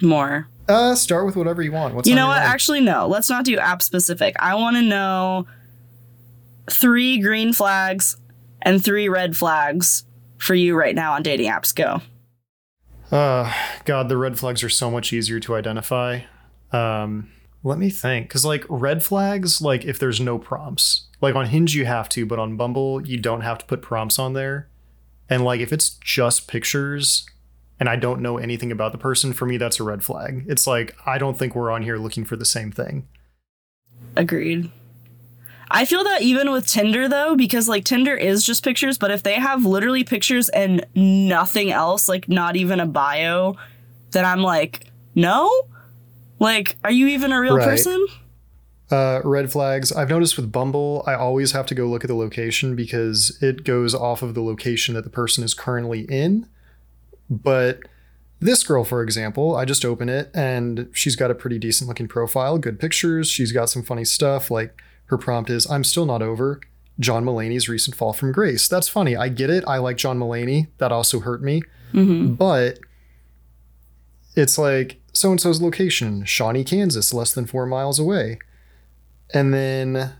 [0.00, 0.48] More.
[0.68, 1.94] Uh, start with whatever you want.
[1.94, 2.40] What's you on know your what?
[2.40, 2.52] mind?
[2.52, 3.06] Actually, no.
[3.06, 4.36] Let's not do app specific.
[4.38, 5.46] I want to know
[6.70, 8.16] three green flags
[8.60, 10.04] and three red flags
[10.36, 11.74] for you right now on dating apps.
[11.74, 12.02] Go.
[13.10, 13.50] Uh,
[13.86, 16.20] God, the red flags are so much easier to identify.
[16.70, 17.30] Um,
[17.64, 21.74] let me think, because like red flags, like if there's no prompts, like on Hinge
[21.74, 24.68] you have to, but on Bumble you don't have to put prompts on there.
[25.30, 27.26] And like if it's just pictures,
[27.80, 30.44] and I don't know anything about the person, for me that's a red flag.
[30.48, 33.06] It's like I don't think we're on here looking for the same thing.
[34.16, 34.70] Agreed.
[35.70, 39.22] I feel that even with Tinder though, because like Tinder is just pictures, but if
[39.22, 43.54] they have literally pictures and nothing else, like not even a bio,
[44.12, 45.50] then I'm like, no?
[46.38, 47.64] Like, are you even a real Right.
[47.66, 48.06] person?
[48.90, 49.92] Uh, red flags.
[49.92, 53.64] I've noticed with Bumble, I always have to go look at the location because it
[53.64, 56.46] goes off of the location that the person is currently in.
[57.30, 57.80] But
[58.40, 62.08] this girl, for example, I just open it and she's got a pretty decent looking
[62.08, 63.28] profile, good pictures.
[63.28, 64.50] She's got some funny stuff.
[64.50, 66.60] Like her prompt is, I'm still not over
[67.00, 68.68] John Mulaney's recent fall from grace.
[68.68, 69.16] That's funny.
[69.16, 69.64] I get it.
[69.66, 70.68] I like John Mulaney.
[70.78, 71.62] That also hurt me.
[71.92, 72.34] Mm-hmm.
[72.34, 72.80] But
[74.34, 78.38] it's like so and so's location, Shawnee, Kansas, less than four miles away.
[79.34, 80.14] And then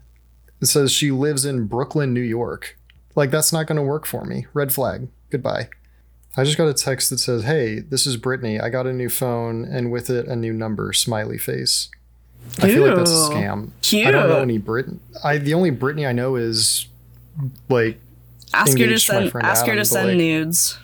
[0.61, 2.79] it says she lives in Brooklyn, New York.
[3.14, 4.47] Like, that's not going to work for me.
[4.53, 5.09] Red flag.
[5.31, 5.68] Goodbye.
[6.36, 8.60] I just got a text that says, "Hey, this is Brittany.
[8.60, 11.88] I got a new phone and with it a new number, smiley face."
[12.58, 13.70] I feel like that's a scam.
[13.82, 14.06] Cute.
[14.06, 14.86] I don't know any Brit.
[15.22, 16.86] I the only Brittany I know is
[17.68, 18.00] like
[18.54, 20.78] ask her to engaged to my send ask her to send like- nudes.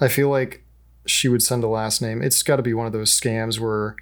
[0.00, 0.62] I feel like
[1.06, 2.20] she would send a last name.
[2.22, 3.96] It's got to be one of those scams where.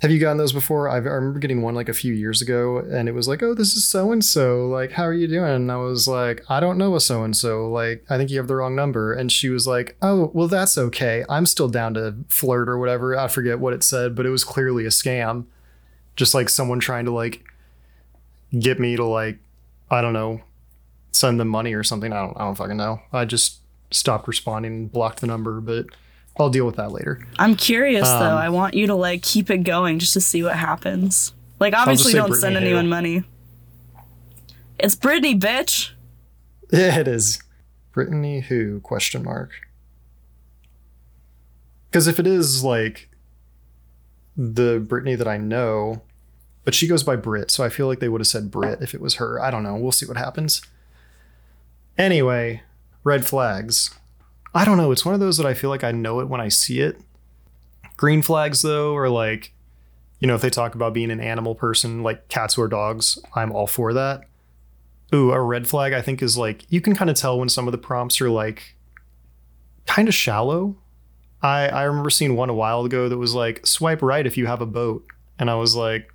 [0.00, 0.88] Have you gotten those before?
[0.88, 3.54] I've, I remember getting one like a few years ago, and it was like, "Oh,
[3.54, 4.66] this is so and so.
[4.68, 7.34] Like, how are you doing?" And I was like, "I don't know a so and
[7.34, 7.70] so.
[7.70, 10.76] Like, I think you have the wrong number." And she was like, "Oh, well, that's
[10.76, 11.24] okay.
[11.28, 13.16] I'm still down to flirt or whatever.
[13.16, 15.46] I forget what it said, but it was clearly a scam.
[16.16, 17.44] Just like someone trying to like
[18.58, 19.38] get me to like,
[19.90, 20.42] I don't know,
[21.12, 22.12] send them money or something.
[22.12, 22.36] I don't.
[22.36, 23.00] I don't fucking know.
[23.12, 25.86] I just stopped responding and blocked the number, but
[26.36, 27.24] I'll deal with that later.
[27.38, 28.36] I'm curious Um, though.
[28.36, 31.32] I want you to like keep it going just to see what happens.
[31.60, 32.64] Like obviously don't Brittany send Hale.
[32.66, 33.22] anyone money.
[34.78, 35.90] It's Brittany, bitch.
[36.72, 37.40] Yeah, it is.
[37.92, 38.80] Brittany who?
[38.80, 39.50] Question mark.
[41.88, 43.08] Because if it is like
[44.36, 46.02] the Brittany that I know,
[46.64, 48.92] but she goes by Brit, so I feel like they would have said Brit if
[48.94, 49.40] it was her.
[49.40, 49.76] I don't know.
[49.76, 50.62] We'll see what happens.
[51.96, 52.62] Anyway,
[53.04, 53.94] red flags.
[54.54, 54.92] I don't know.
[54.92, 57.00] It's one of those that I feel like I know it when I see it.
[57.96, 59.52] Green flags, though, are like,
[60.20, 63.52] you know, if they talk about being an animal person, like cats or dogs, I'm
[63.52, 64.22] all for that.
[65.14, 67.68] Ooh, a red flag I think is like you can kind of tell when some
[67.68, 68.74] of the prompts are like
[69.86, 70.76] kind of shallow.
[71.42, 74.46] I I remember seeing one a while ago that was like swipe right if you
[74.46, 75.04] have a boat,
[75.38, 76.08] and I was like,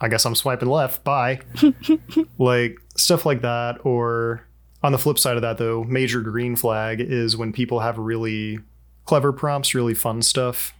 [0.00, 1.04] I guess I'm swiping left.
[1.04, 1.40] Bye.
[2.38, 3.78] like stuff like that.
[3.84, 4.45] Or
[4.82, 8.58] on the flip side of that, though, major green flag is when people have really
[9.04, 10.74] clever prompts, really fun stuff.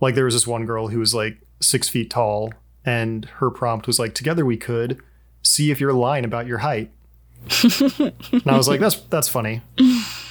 [0.00, 2.52] Like there was this one girl who was like six feet tall,
[2.84, 5.00] and her prompt was like, "Together we could."
[5.42, 6.90] see if you're lying about your height.
[7.98, 9.60] and I was like, that's that's funny.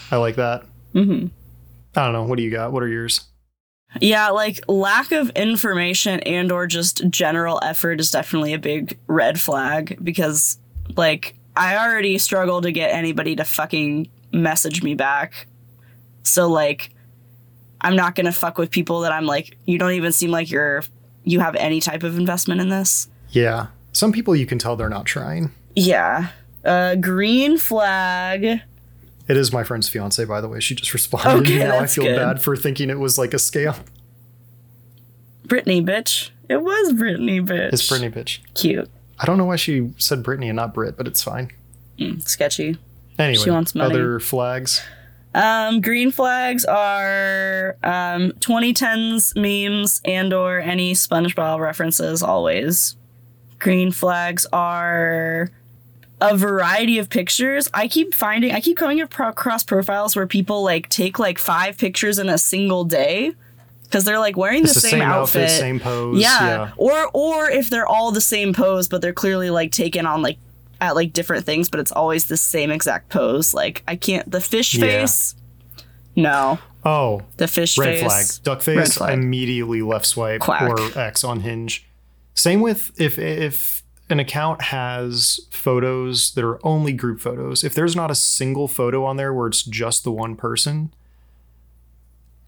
[0.10, 0.64] I like that.
[0.94, 1.28] hmm
[1.96, 2.24] I don't know.
[2.24, 2.72] What do you got?
[2.72, 3.28] What are yours?
[4.00, 9.40] Yeah, like lack of information and or just general effort is definitely a big red
[9.42, 10.58] flag because
[10.96, 15.48] like I already struggle to get anybody to fucking message me back.
[16.24, 16.94] So like
[17.82, 20.50] I'm not going to fuck with people that I'm like you don't even seem like
[20.50, 20.84] you're
[21.24, 23.10] you have any type of investment in this.
[23.30, 23.68] Yeah.
[23.94, 25.52] Some people you can tell they're not trying.
[25.76, 26.30] Yeah.
[26.64, 28.62] Uh green flag.
[29.28, 30.60] It is my friend's fiance, by the way.
[30.60, 31.42] She just responded.
[31.50, 32.18] Okay, now I feel good.
[32.18, 33.78] bad for thinking it was like a scam.
[35.46, 36.32] Brittany bitch.
[36.50, 37.74] It was Brittany bitch.
[37.74, 38.40] It's Brittany bitch.
[38.54, 38.90] Cute.
[39.22, 41.52] I don't know why she said Brittany and not Brit, but it's fine.
[42.00, 42.78] Mm, sketchy.
[43.20, 43.94] Anyway, She wants money.
[43.94, 44.82] other flags.
[45.36, 52.98] Um, green flags are um, 2010s memes and or any SpongeBob references always.
[53.60, 55.52] Green flags are
[56.20, 57.70] a variety of pictures.
[57.74, 62.20] I keep finding, I keep coming across profiles where people like take like five pictures
[62.20, 63.34] in a single day
[63.92, 65.50] because they're like wearing It's the, same, outfit.
[65.50, 66.18] same pose.
[66.22, 66.40] yeah.
[66.42, 66.72] yeah.
[66.78, 70.38] Or or if they're all the same pose, but they're clearly like taken on like
[70.80, 73.54] at like different things, but it's always the same exact pose.
[73.54, 74.82] Like I can't the fish Yeah.
[74.86, 75.36] face.
[76.16, 78.38] No, Oh, the fish red face.
[78.40, 78.44] flag.
[78.44, 78.98] Duck face.
[78.98, 79.14] flag.
[79.14, 80.64] Immediately left swipe Quack.
[80.64, 81.86] or X on Hinge.
[82.34, 87.64] Same with if if an account has photos that are only group photos.
[87.64, 90.94] If there's not a single photo on there where it's just the one person,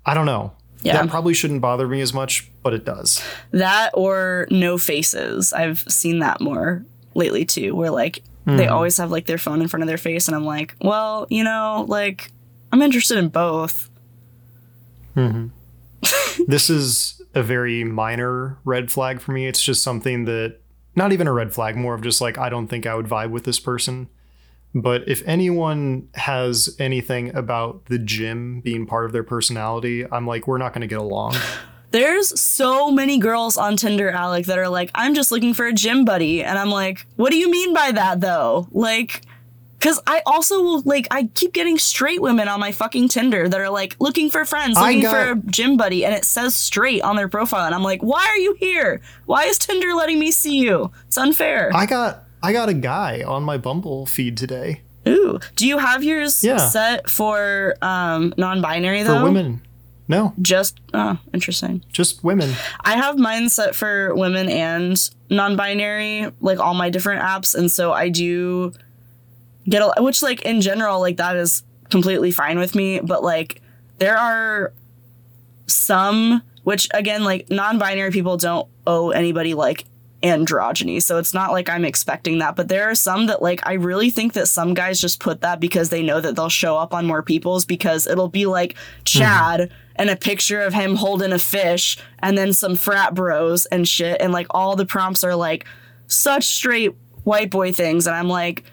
[0.05, 0.53] I don't know.
[0.83, 1.01] Yeah.
[1.01, 3.23] That probably shouldn't bother me as much, but it does.
[3.51, 5.53] That or no faces.
[5.53, 8.71] I've seen that more lately too, where like they Mhm.
[8.71, 11.43] always have like their phone in front of their face, and I'm like, well, you
[11.43, 12.31] know, like
[12.71, 13.89] I'm interested in both.
[15.15, 15.47] Mm-hmm.
[16.47, 19.47] this is a very minor red flag for me.
[19.47, 20.57] It's just something that
[20.95, 23.29] not even a red flag, more of just like I don't think I would vibe
[23.31, 24.09] with this person.
[24.75, 30.47] But if anyone has anything about the gym being part of their personality, I'm like,
[30.47, 31.35] we're not going to get along.
[31.91, 35.73] There's so many girls on Tinder, Alec, that are like, I'm just looking for a
[35.73, 36.43] gym buddy.
[36.43, 38.67] And I'm like, what do you mean by that though?
[38.71, 39.21] Like,
[39.79, 43.59] cause I also will like I keep getting straight women on my fucking Tinder that
[43.61, 46.55] are like looking for friends, I looking got- for a gym buddy, and it says
[46.55, 47.67] straight on their profile.
[47.67, 48.99] And I'm like, why are you here?
[49.27, 50.91] Why is Tinder letting me see you?
[51.05, 51.69] It's unfair.
[51.75, 55.39] I got I got a guy on my Bumble feed today Ooh.
[55.55, 56.57] Do you have yours Yeah.
[56.57, 59.17] set for um non-binary though?
[59.19, 59.61] for women.
[60.07, 61.81] No, Just oh, interesting.
[61.93, 62.53] just women.
[62.81, 64.97] I have mine set for women and
[65.29, 68.73] non-binary, like all my different apps, and so I do
[69.65, 72.99] get a which like in general, like that is completely fine with me.
[72.99, 73.61] But like
[73.99, 74.73] there are
[75.67, 79.85] some which again, like non-binary people don't owe anybody like
[80.23, 81.01] androgyny.
[81.01, 84.09] So it's not like I'm expecting that, but there are some that like I really
[84.09, 87.05] think that some guys just put that because they know that they'll show up on
[87.05, 89.73] more people's because it'll be like Chad mm-hmm.
[89.97, 94.21] and a picture of him holding a fish and then some frat bros and shit
[94.21, 95.65] and like all the prompts are like
[96.07, 98.63] such straight white boy things and I'm like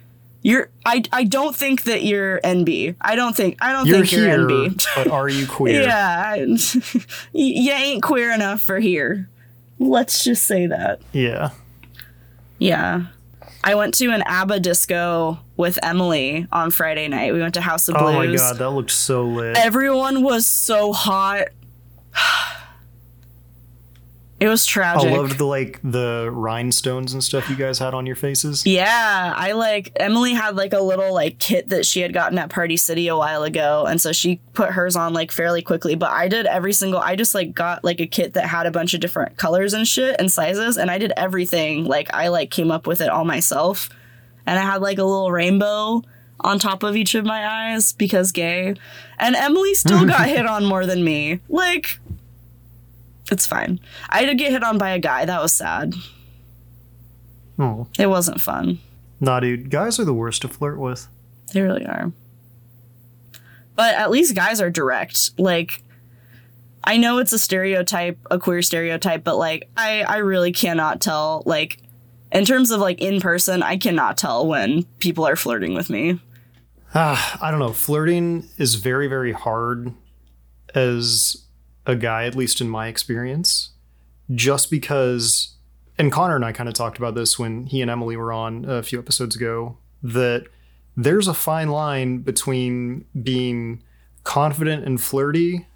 [0.42, 2.96] you're I I don't think that you're NB.
[3.00, 4.86] I don't think I don't you're think here, you're NB.
[4.96, 5.82] but are you queer?
[5.82, 6.34] yeah.
[7.32, 9.28] you ain't queer enough for here.
[9.80, 11.00] Let's just say that.
[11.12, 11.50] Yeah.
[12.58, 13.06] Yeah.
[13.64, 17.32] I went to an ABBA disco with Emily on Friday night.
[17.32, 18.14] We went to House of Blues.
[18.14, 19.56] Oh my god, that looked so lit.
[19.56, 21.48] Everyone was so hot.
[24.40, 25.10] It was tragic.
[25.10, 28.64] I loved the like the rhinestones and stuff you guys had on your faces.
[28.64, 32.48] Yeah, I like Emily had like a little like kit that she had gotten at
[32.48, 35.94] Party City a while ago, and so she put hers on like fairly quickly.
[35.94, 37.00] But I did every single.
[37.00, 39.86] I just like got like a kit that had a bunch of different colors and
[39.86, 41.84] shit and sizes, and I did everything.
[41.84, 43.90] Like I like came up with it all myself,
[44.46, 46.02] and I had like a little rainbow
[46.40, 48.74] on top of each of my eyes because gay.
[49.18, 51.40] And Emily still got hit on more than me.
[51.50, 52.00] Like
[53.30, 53.80] it's fine.
[54.08, 55.24] I did get hit on by a guy.
[55.24, 55.94] That was sad.
[57.58, 57.88] Oh.
[57.98, 58.78] It wasn't fun.
[59.20, 59.70] Nah, dude.
[59.70, 61.08] Guys are the worst to flirt with.
[61.52, 62.12] They really are.
[63.76, 65.38] But at least guys are direct.
[65.38, 65.82] Like,
[66.84, 71.42] I know it's a stereotype, a queer stereotype, but like, I, I really cannot tell.
[71.44, 71.78] Like,
[72.32, 76.20] in terms of like in person, I cannot tell when people are flirting with me.
[76.94, 77.72] Ah, I don't know.
[77.72, 79.92] Flirting is very, very hard
[80.74, 81.46] as
[81.90, 83.70] a guy, at least in my experience,
[84.34, 85.56] just because,
[85.98, 88.64] and Connor and I kind of talked about this when he and Emily were on
[88.64, 90.44] a few episodes ago, that
[90.96, 93.82] there's a fine line between being
[94.24, 95.66] confident and flirty,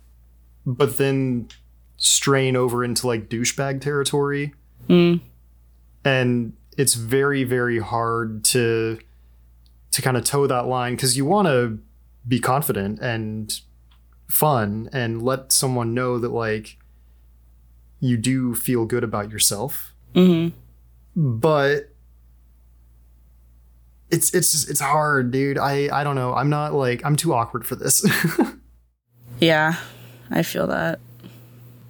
[0.64, 1.48] but then
[1.96, 4.54] strain over into like douchebag territory.
[4.88, 5.20] Mm.
[6.04, 8.98] And it's very, very hard to
[9.90, 11.78] to kind of toe that line because you want to
[12.26, 13.60] be confident and
[14.28, 16.78] fun and let someone know that like
[18.00, 19.94] you do feel good about yourself.
[20.14, 20.56] Mm-hmm.
[21.16, 21.90] But
[24.10, 25.58] it's it's just, it's hard, dude.
[25.58, 26.34] I I don't know.
[26.34, 28.04] I'm not like I'm too awkward for this.
[29.40, 29.76] yeah,
[30.30, 31.00] I feel that.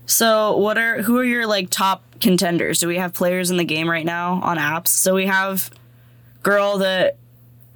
[0.07, 2.79] So, what are who are your like top contenders?
[2.79, 4.89] Do we have players in the game right now on apps?
[4.89, 5.71] So we have
[6.43, 7.17] girl that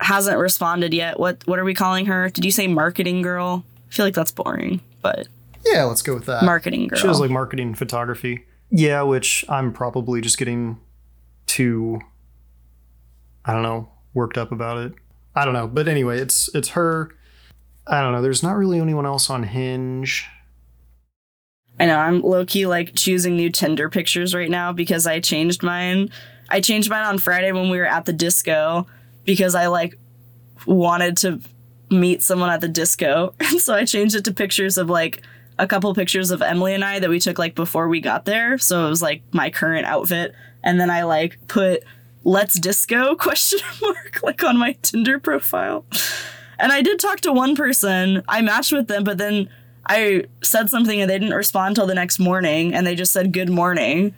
[0.00, 1.18] hasn't responded yet.
[1.18, 2.28] What what are we calling her?
[2.28, 3.64] Did you say marketing girl?
[3.90, 5.28] I feel like that's boring, but
[5.64, 6.44] yeah, let's go with that.
[6.44, 6.98] Marketing girl.
[6.98, 8.44] She was like marketing photography.
[8.70, 10.78] Yeah, which I'm probably just getting
[11.46, 12.00] too
[13.48, 14.92] I don't know, worked up about it.
[15.34, 17.10] I don't know, but anyway, it's it's her.
[17.86, 18.20] I don't know.
[18.20, 20.26] There's not really anyone else on Hinge.
[21.80, 25.62] I know I'm low key like choosing new Tinder pictures right now because I changed
[25.62, 26.10] mine.
[26.50, 28.86] I changed mine on Friday when we were at the disco
[29.24, 29.98] because I like
[30.66, 31.40] wanted to
[31.90, 33.34] meet someone at the disco.
[33.40, 35.22] And so I changed it to pictures of like
[35.58, 38.58] a couple pictures of Emily and I that we took like before we got there.
[38.58, 40.34] So it was like my current outfit.
[40.62, 41.82] And then I like put
[42.24, 45.84] let's disco question mark like on my Tinder profile.
[46.58, 48.22] And I did talk to one person.
[48.28, 49.48] I matched with them, but then
[49.86, 53.32] I said something and they didn't respond till the next morning and they just said
[53.32, 54.14] good morning.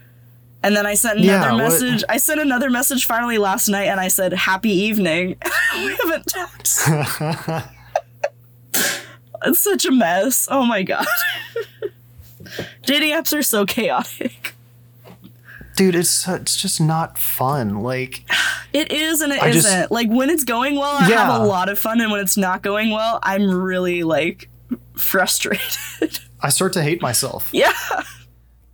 [0.62, 2.04] And then I sent another yeah, message.
[2.08, 5.36] I sent another message finally last night and I said, Happy evening.
[5.74, 6.80] we haven't talked.
[9.44, 10.48] it's such a mess.
[10.50, 11.06] Oh my God.
[12.82, 14.54] Dating apps are so chaotic.
[15.76, 17.82] Dude, it's it's just not fun.
[17.82, 18.24] Like
[18.74, 21.24] it is and it not just, like when it's going well, I yeah.
[21.24, 24.50] have a lot of fun, and when it's not going well, I'm really like
[24.94, 26.18] frustrated.
[26.40, 27.48] I start to hate myself.
[27.52, 27.72] Yeah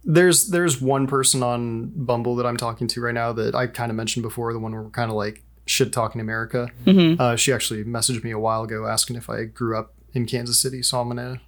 [0.06, 3.90] there's there's one person on Bumble that I'm talking to right now that I kind
[3.90, 6.70] of mentioned before, the one where we're kind of like shit talking America.
[6.84, 7.20] Mm-hmm.
[7.20, 10.60] Uh, she actually messaged me a while ago asking if I grew up in Kansas
[10.60, 11.40] City, so I'm gonna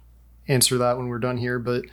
[0.49, 1.57] answer that when we're done here.
[1.57, 1.85] But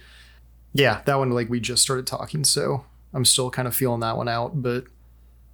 [0.72, 4.16] yeah, that one like we just started talking, so I'm still kind of feeling that
[4.16, 4.60] one out.
[4.60, 4.84] But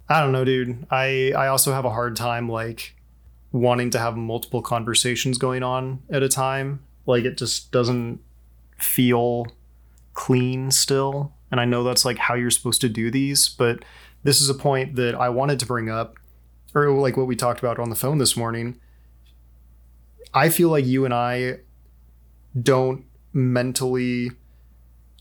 [0.09, 0.87] I don't know, dude.
[0.89, 2.95] I I also have a hard time like
[3.51, 6.83] wanting to have multiple conversations going on at a time.
[7.05, 8.19] Like it just doesn't
[8.79, 9.45] feel
[10.13, 11.33] clean still.
[11.51, 13.83] And I know that's like how you're supposed to do these, but
[14.23, 16.15] this is a point that I wanted to bring up,
[16.73, 18.79] or like what we talked about on the phone this morning.
[20.33, 21.59] I feel like you and I
[22.59, 24.31] don't mentally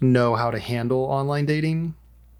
[0.00, 1.94] know how to handle online dating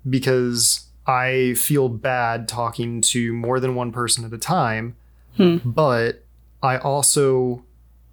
[0.08, 4.96] because I feel bad talking to more than one person at a time,
[5.36, 5.58] hmm.
[5.64, 6.24] but
[6.62, 7.64] I also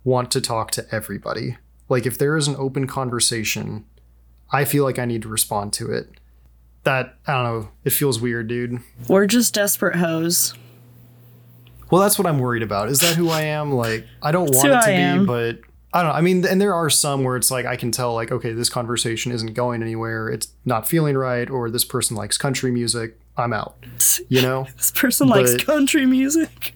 [0.03, 1.57] want to talk to everybody.
[1.87, 3.85] Like if there is an open conversation
[4.51, 6.09] I feel like I need to respond to it.
[6.83, 7.69] that I don't know.
[7.83, 8.79] It feels weird, dude.
[9.07, 10.53] We're just desperate hoes.
[11.91, 12.89] Well, that's what I'm worried about.
[12.89, 13.71] Is that who I am?
[13.73, 15.25] Like, I don't want it to I be, am.
[15.25, 15.59] but
[15.91, 16.15] I don't know.
[16.17, 18.69] I mean, and there are some where it's like I can tell, like, okay, this
[18.69, 20.29] conversation isn't going anywhere.
[20.29, 23.19] It's not feeling right, or this person likes country music.
[23.37, 23.75] I'm out.
[24.27, 24.67] You know?
[24.77, 26.75] This person likes country music.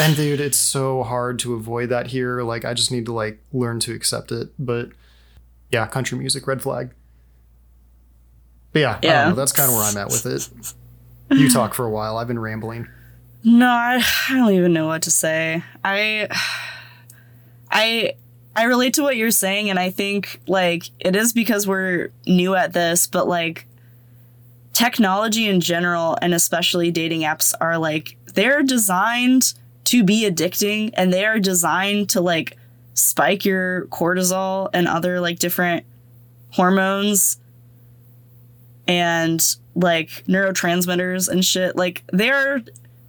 [0.00, 2.42] and dude, it's so hard to avoid that here.
[2.42, 4.50] Like, I just need to like learn to accept it.
[4.58, 4.90] But
[5.70, 6.90] yeah, country music, red flag.
[8.72, 9.34] But yeah, I don't know.
[9.34, 10.50] That's kind of where I'm at with it.
[11.30, 12.18] You talk for a while.
[12.18, 12.88] I've been rambling.
[13.42, 15.62] No, I, I don't even know what to say.
[15.84, 16.28] I
[17.70, 18.14] I
[18.54, 22.54] I relate to what you're saying and I think like it is because we're new
[22.54, 23.66] at this, but like
[24.72, 29.54] technology in general and especially dating apps are like they're designed
[29.84, 32.56] to be addicting and they are designed to like
[32.96, 35.84] spike your cortisol and other like different
[36.50, 37.38] hormones
[38.88, 41.76] and like neurotransmitters and shit.
[41.76, 42.62] Like they're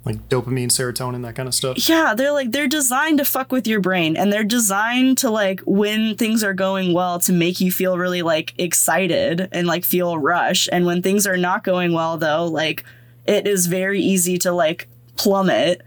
[0.04, 1.88] Like dopamine, serotonin, that kind of stuff.
[1.88, 5.62] yeah, they're like they're designed to fuck with your brain and they're designed to like
[5.62, 10.18] when things are going well to make you feel really like excited and like feel
[10.18, 12.84] rush and when things are not going well though, like
[13.26, 15.82] it is very easy to like plummet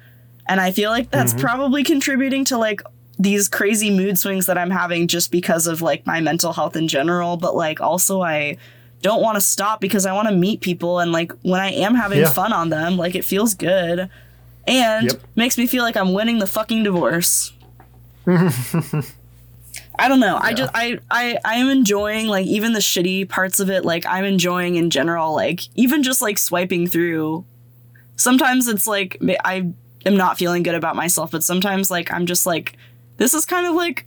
[0.48, 1.42] and I feel like that's mm-hmm.
[1.42, 2.82] probably contributing to like
[3.20, 6.88] these crazy mood swings that I'm having just because of like my mental health in
[6.88, 8.56] general, but like also I
[9.02, 11.94] don't want to stop because I want to meet people and like when I am
[11.94, 12.30] having Yeah.
[12.30, 14.08] fun on them, like it feels good
[14.66, 15.20] and Yep.
[15.36, 17.52] makes me feel like I'm winning the fucking divorce.
[19.98, 20.38] I don't know.
[20.40, 23.84] I just I I I am enjoying like even the shitty parts of it.
[23.84, 25.34] Like I'm enjoying in general.
[25.34, 27.44] Like even just like swiping through.
[28.16, 29.72] Sometimes it's like I
[30.06, 32.76] am not feeling good about myself, but sometimes like I'm just like
[33.20, 34.06] this is kind of like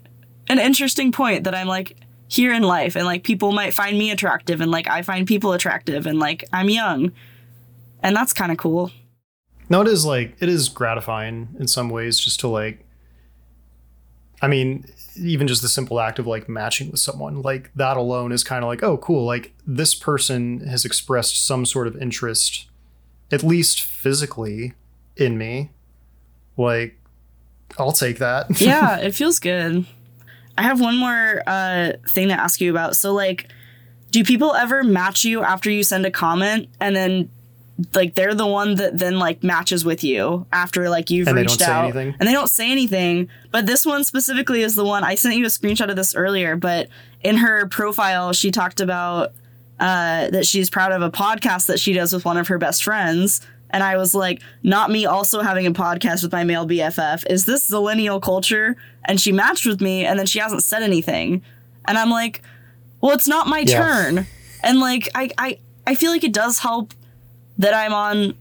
[0.49, 1.95] an interesting point that I'm like
[2.27, 5.53] here in life and like people might find me attractive and like I find people
[5.53, 7.11] attractive and like I'm young.
[8.01, 8.91] And that's kind of cool.
[9.69, 12.83] No, it is like it is gratifying in some ways just to like
[14.41, 14.85] I mean,
[15.15, 18.63] even just the simple act of like matching with someone, like that alone is kind
[18.63, 22.67] of like, oh cool, like this person has expressed some sort of interest
[23.31, 24.73] at least physically
[25.15, 25.69] in me.
[26.57, 26.99] Like
[27.77, 28.47] I'll take that.
[28.61, 29.85] yeah, it feels good.
[30.57, 32.95] I have one more uh, thing to ask you about.
[32.95, 33.49] So, like,
[34.11, 37.29] do people ever match you after you send a comment and then,
[37.95, 41.41] like, they're the one that then, like, matches with you after, like, you've And they
[41.41, 41.85] reached out?
[41.85, 42.15] anything?
[42.19, 43.29] And they don't say anything.
[43.49, 46.55] But this one specifically is the one I sent you a screenshot of this earlier.
[46.55, 46.89] But
[47.23, 49.31] in her profile, she talked about
[49.79, 52.83] uh, that she's proud of a podcast that she does with one of her best
[52.83, 53.41] friends.
[53.73, 57.25] And I was like, not me also having a podcast with my male BFF.
[57.29, 58.77] Is this millennial culture?
[59.05, 61.41] And she matched with me and then she hasn't said anything.
[61.85, 62.41] And I'm like,
[63.01, 63.81] well, it's not my Yeah.
[63.83, 64.27] turn.
[64.63, 66.93] And like, I, I, I feel like it does help
[67.57, 68.35] that I'm on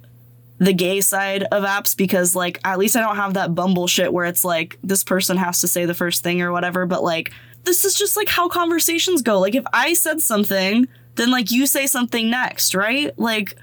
[0.58, 4.12] the gay side of apps because like at least I don't have that bumble shit
[4.12, 7.32] where it's like this person has to say the first thing or whatever, but like
[7.64, 9.40] this is just like how conversations go.
[9.40, 13.16] Like if I said something, then like you say something next, right?
[13.18, 13.56] Like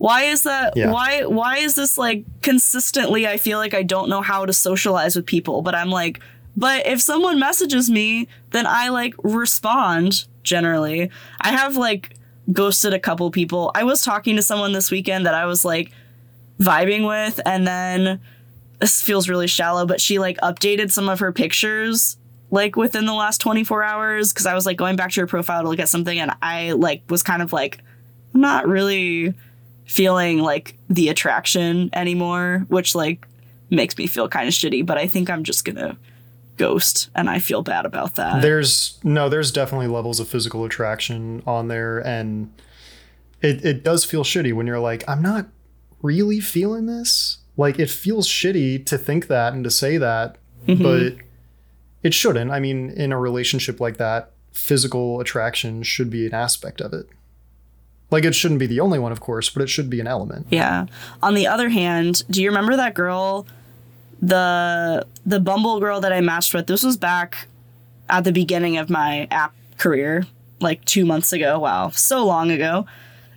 [0.00, 0.90] why is that Yeah.
[0.90, 5.14] why why is this like consistently I feel like I don't know how to socialize
[5.14, 6.20] with people, but I'm like
[6.56, 11.10] but if someone messages me, then I like respond generally.
[11.40, 12.16] I have like
[12.50, 13.70] ghosted a couple people.
[13.74, 15.92] I was talking to someone this weekend that I was like
[16.58, 18.20] vibing with and then
[18.78, 22.16] this feels really shallow but she like updated some of her pictures
[22.50, 25.62] like within the last 24 hours because i was like going back to her profile
[25.62, 27.78] to look at something and i like was kind of like
[28.34, 29.32] not really
[29.90, 33.26] feeling like the attraction anymore which like
[33.70, 35.98] makes me feel kind of shitty but i think i'm just gonna
[36.56, 38.40] ghost and i feel bad about that.
[38.40, 42.52] There's no there's definitely levels of physical attraction on there and
[43.42, 45.48] it, it does feel shitty when you're like i'm not
[46.02, 47.38] really feeling this.
[47.56, 50.82] Like it feels shitty to think that and to say that mm-hmm.
[50.82, 51.16] but
[52.04, 52.52] it shouldn't.
[52.52, 57.08] I mean in a relationship like that physical attraction should be an aspect of it
[58.10, 60.46] like it shouldn't be the only one of course but it should be an element
[60.50, 60.86] Yeah.
[61.22, 63.46] On the other hand, do you remember that girl,
[64.20, 66.66] the the Bumble girl that I matched with?
[66.66, 67.48] This was back
[68.08, 70.26] at the beginning of my app career,
[70.60, 71.58] like two months ago.
[71.58, 72.86] Wow, so long ago.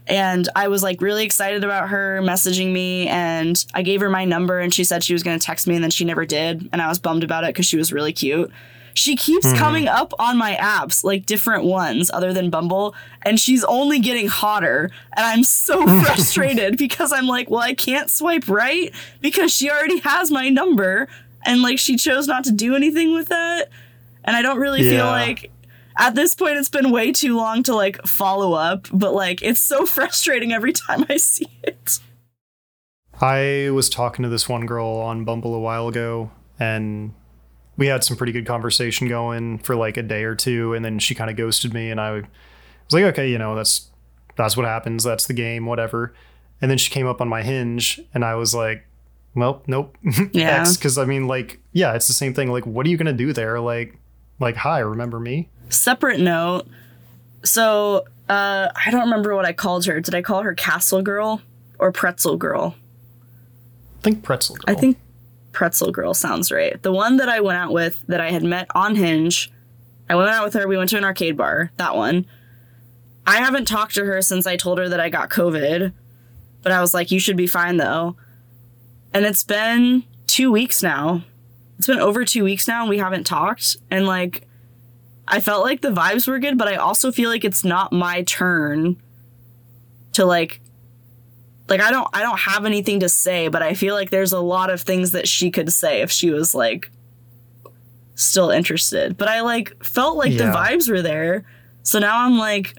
[0.05, 4.25] And I was like really excited about her messaging me, and I gave her my
[4.25, 6.67] number, and she said she was going to text me, and then she never did,
[6.73, 8.51] and I was bummed about it because she was really cute.
[8.93, 9.57] She keeps mm-hmm.
[9.57, 14.27] coming up on my apps, like different ones other than Bumble, and she's only getting
[14.27, 14.89] hotter.
[15.15, 19.99] And I'm so frustrated because I'm like, well, I can't swipe right because she already
[19.99, 21.07] has my number.
[21.45, 23.69] And like, she chose not to do anything with that.
[24.23, 25.51] And I don't really feel like,
[25.97, 29.59] at this point it's been way too long to like follow up, but like it's
[29.59, 31.99] so frustrating every time I see it.
[33.21, 37.13] I was talking to this one girl on Bumble a while ago and
[37.77, 40.99] we had some pretty good conversation going for like a day or two and then
[40.99, 42.23] she kind of ghosted me and I was
[42.91, 43.89] like okay, you know, that's
[44.35, 46.13] that's what happens, that's the game, whatever.
[46.61, 48.85] And then she came up on my hinge and I was like,
[49.35, 49.97] well, nope.
[50.31, 50.61] Yeah.
[50.61, 53.07] X cuz I mean like yeah, it's the same thing like what are you going
[53.07, 53.97] to do there like
[54.39, 55.49] like hi, remember me?
[55.69, 56.67] Separate note.
[57.43, 59.99] So, uh I don't remember what I called her.
[59.99, 61.41] Did I call her Castle Girl
[61.79, 62.75] or Pretzel Girl?
[63.99, 64.75] I think pretzel girl.
[64.75, 64.97] I think
[65.53, 66.81] Pretzel Girl sounds right.
[66.81, 69.51] The one that I went out with that I had met on Hinge.
[70.09, 70.67] I went out with her.
[70.67, 71.71] We went to an arcade bar.
[71.77, 72.25] That one.
[73.25, 75.93] I haven't talked to her since I told her that I got COVID,
[76.61, 78.17] but I was like, you should be fine though.
[79.13, 81.23] And it's been two weeks now.
[81.77, 83.77] It's been over two weeks now and we haven't talked.
[83.89, 84.47] And like,
[85.27, 88.23] I felt like the vibes were good, but I also feel like it's not my
[88.23, 89.01] turn
[90.13, 90.59] to like
[91.69, 94.39] like I don't I don't have anything to say, but I feel like there's a
[94.39, 96.91] lot of things that she could say if she was like
[98.15, 99.17] still interested.
[99.17, 101.45] But I like felt like the vibes were there.
[101.83, 102.75] So now I'm like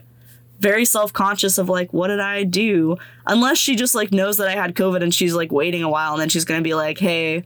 [0.59, 2.97] very self-conscious of like what did I do?
[3.25, 6.13] Unless she just like knows that I had COVID and she's like waiting a while
[6.13, 7.43] and then she's going to be like, "Hey,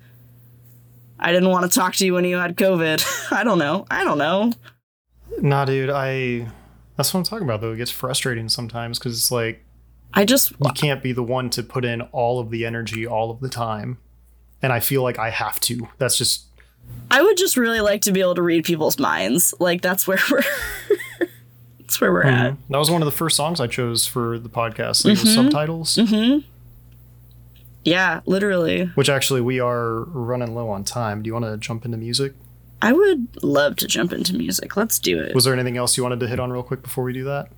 [1.19, 3.85] I didn't want to talk to you when you had COVID." I don't know.
[3.89, 4.51] I don't know.
[5.39, 6.47] Nah, dude, I
[6.97, 7.71] that's what I'm talking about though.
[7.71, 9.63] It gets frustrating sometimes cuz it's like
[10.13, 13.31] I just you can't be the one to put in all of the energy all
[13.31, 13.97] of the time.
[14.61, 15.87] And I feel like I have to.
[15.97, 16.45] That's just
[17.11, 19.53] I would just really like to be able to read people's minds.
[19.59, 20.41] Like that's where we're
[21.79, 22.55] that's where we're at.
[22.69, 25.95] that was one of the first songs I chose for the podcast, like with subtitles.
[25.95, 26.47] Mm-hmm.
[27.83, 28.85] Yeah, literally.
[28.95, 31.23] Which actually we are running low on time.
[31.23, 32.33] Do you want to jump into music?
[32.81, 34.77] I would love to jump into music.
[34.77, 35.35] Let's do it.
[35.35, 37.49] Was there anything else you wanted to hit on real quick before we do that?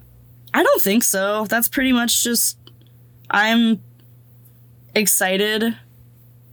[0.53, 1.45] I don't think so.
[1.45, 2.57] That's pretty much just
[3.29, 3.81] I'm
[4.93, 5.77] excited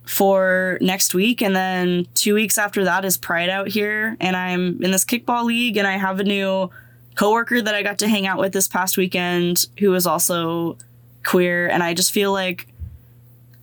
[0.07, 4.82] for next week and then 2 weeks after that is Pride out here and I'm
[4.82, 6.70] in this kickball league and I have a new
[7.14, 10.78] coworker that I got to hang out with this past weekend who is also
[11.26, 12.68] queer and I just feel like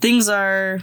[0.01, 0.81] things are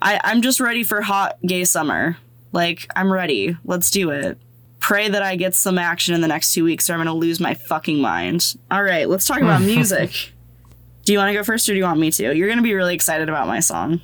[0.00, 2.16] I I'm just ready for hot gay summer.
[2.50, 3.56] Like I'm ready.
[3.64, 4.38] Let's do it.
[4.82, 7.12] Pray that I get some action in the next 2 weeks or I'm going to
[7.12, 8.56] lose my fucking mind.
[8.68, 10.32] All right, let's talk about music.
[11.04, 12.34] Do you want to go first or do you want me to?
[12.34, 14.00] You're going to be really excited about my song.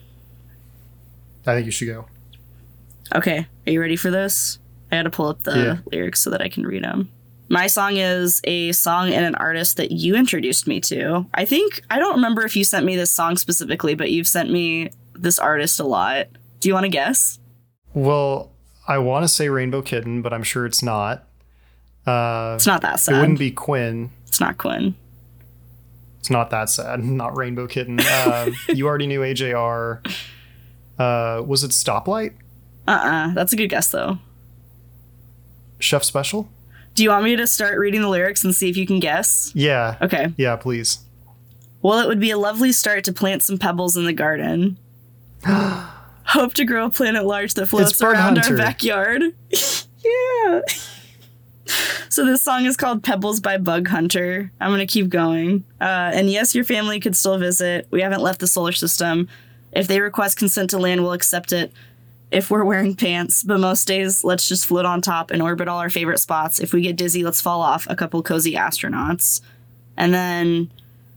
[1.46, 2.06] I think you should go.
[3.14, 4.58] Okay, are you ready for this?
[4.92, 5.76] I had to pull up the Yeah.
[5.90, 7.10] lyrics so that I can read them.
[7.48, 11.26] My song is a song and an artist that you introduced me to.
[11.34, 14.50] I think, I don't remember if you sent me this song specifically, but you've sent
[14.50, 16.26] me this artist a lot.
[16.60, 17.38] Do you want to guess?
[17.94, 18.52] Well,
[18.88, 21.28] I want to say Rainbow Kitten, but I'm sure it's not.
[22.06, 23.16] Uh, It's not that sad.
[23.16, 24.10] it wouldn't be Quinn.
[24.26, 24.94] it's not Quinn.
[26.20, 27.04] It's not that sad.
[27.04, 28.00] Not Rainbow Kitten.
[28.08, 30.04] Uh, you already knew AJR.
[30.98, 32.32] Uh, was it Stoplight?
[32.88, 34.18] Uh uh That's a good guess, though.
[35.78, 36.48] Chef Special?
[36.94, 39.52] Do you want me to start reading the lyrics and see if you can guess?
[39.54, 39.96] Yeah.
[40.02, 40.32] Okay.
[40.36, 40.98] Yeah, please.
[41.82, 44.76] Well, it would be a lovely start to plant some pebbles in the garden.
[46.28, 48.52] Hope to grow a planet large that floats It's around Hunter.
[48.52, 49.22] our backyard.
[50.04, 50.60] yeah.
[52.08, 54.50] so this song is called Pebbles by Bug Hunter.
[54.60, 55.64] I'm gonna keep going.
[55.80, 57.86] Uh, and yes, your family could still visit.
[57.90, 59.28] We haven't left the solar system.
[59.72, 61.72] If they request consent to land, we'll accept it.
[62.30, 65.78] If we're wearing pants, but most days, let's just float on top and orbit all
[65.78, 66.58] our favorite spots.
[66.58, 67.86] If we get dizzy, let's fall off.
[67.88, 69.40] A couple cozy astronauts.
[69.96, 70.70] And then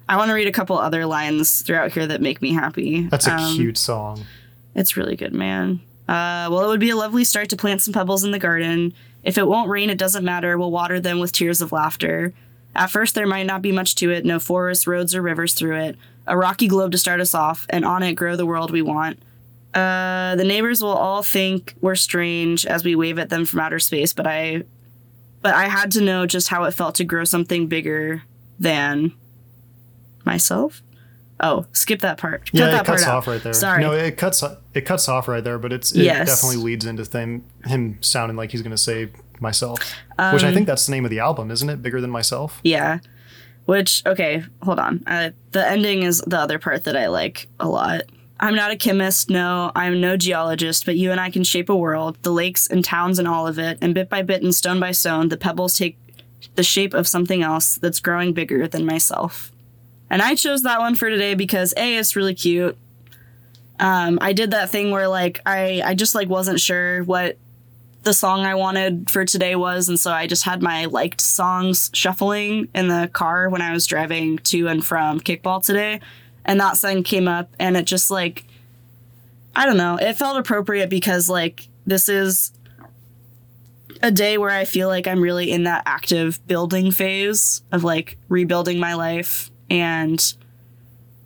[0.07, 3.07] I want to read a couple other lines throughout here that make me happy.
[3.07, 4.26] That's a Um, cute song.
[4.76, 5.82] It's really good, man.
[6.07, 8.93] Uh, well, it would be a lovely start to plant some pebbles in the garden.
[9.24, 10.57] If it won't rain, it doesn't matter.
[10.57, 12.34] We'll water them with tears of laughter.
[12.76, 15.78] At first, there might not be much to it no forests, roads, or rivers through
[15.78, 15.97] it.
[16.28, 19.19] A rocky globe to start us off, and on it grow the world we want.
[19.74, 23.80] Uh, the neighbors will all think we're strange as we wave at them from outer
[23.80, 24.63] space, but I,
[25.41, 28.24] but I had to know just how it felt to grow something bigger
[28.59, 29.13] than
[30.26, 30.82] myself.
[31.42, 32.46] Oh, skip that part.
[32.46, 33.18] Cut Yeah, that it cuts part out.
[33.18, 33.54] off right there.
[33.54, 33.82] Sorry.
[33.82, 36.28] No, it cuts it cuts off right there, but it's it Yes.
[36.28, 39.80] definitely leads into them him sounding like he's gonna say myself.
[40.34, 41.82] which I Um, think that's the name of the album, isn't it?
[41.82, 42.60] Bigger than myself.
[42.64, 43.00] Yeah.
[43.66, 45.04] Which, okay, hold on.
[45.08, 48.02] Uh, the ending is the other part that I like a lot.
[48.39, 51.76] I'm not a chemist, no, I'm no geologist, but you and I can shape a
[51.76, 54.80] world, the lakes and towns and all of it, and bit by bit and stone
[54.80, 55.98] by stone, the pebbles take
[56.56, 59.52] the shape of something else that's growing bigger than myself.
[60.12, 62.78] And I chose that one for today because A, it's really cute.
[63.80, 67.38] Um, I did that thing where like I I just like wasn't sure what
[68.03, 71.89] the song I wanted for today was, and so I just had my liked songs
[71.93, 76.01] shuffling in the car when I was driving to and from kickball today,
[76.43, 78.43] and that song came up, and it just like,
[79.55, 82.51] I don't know, it felt appropriate because like this is
[84.03, 88.18] a day where I feel like I'm really in that active building phase of like
[88.28, 90.34] rebuilding my life and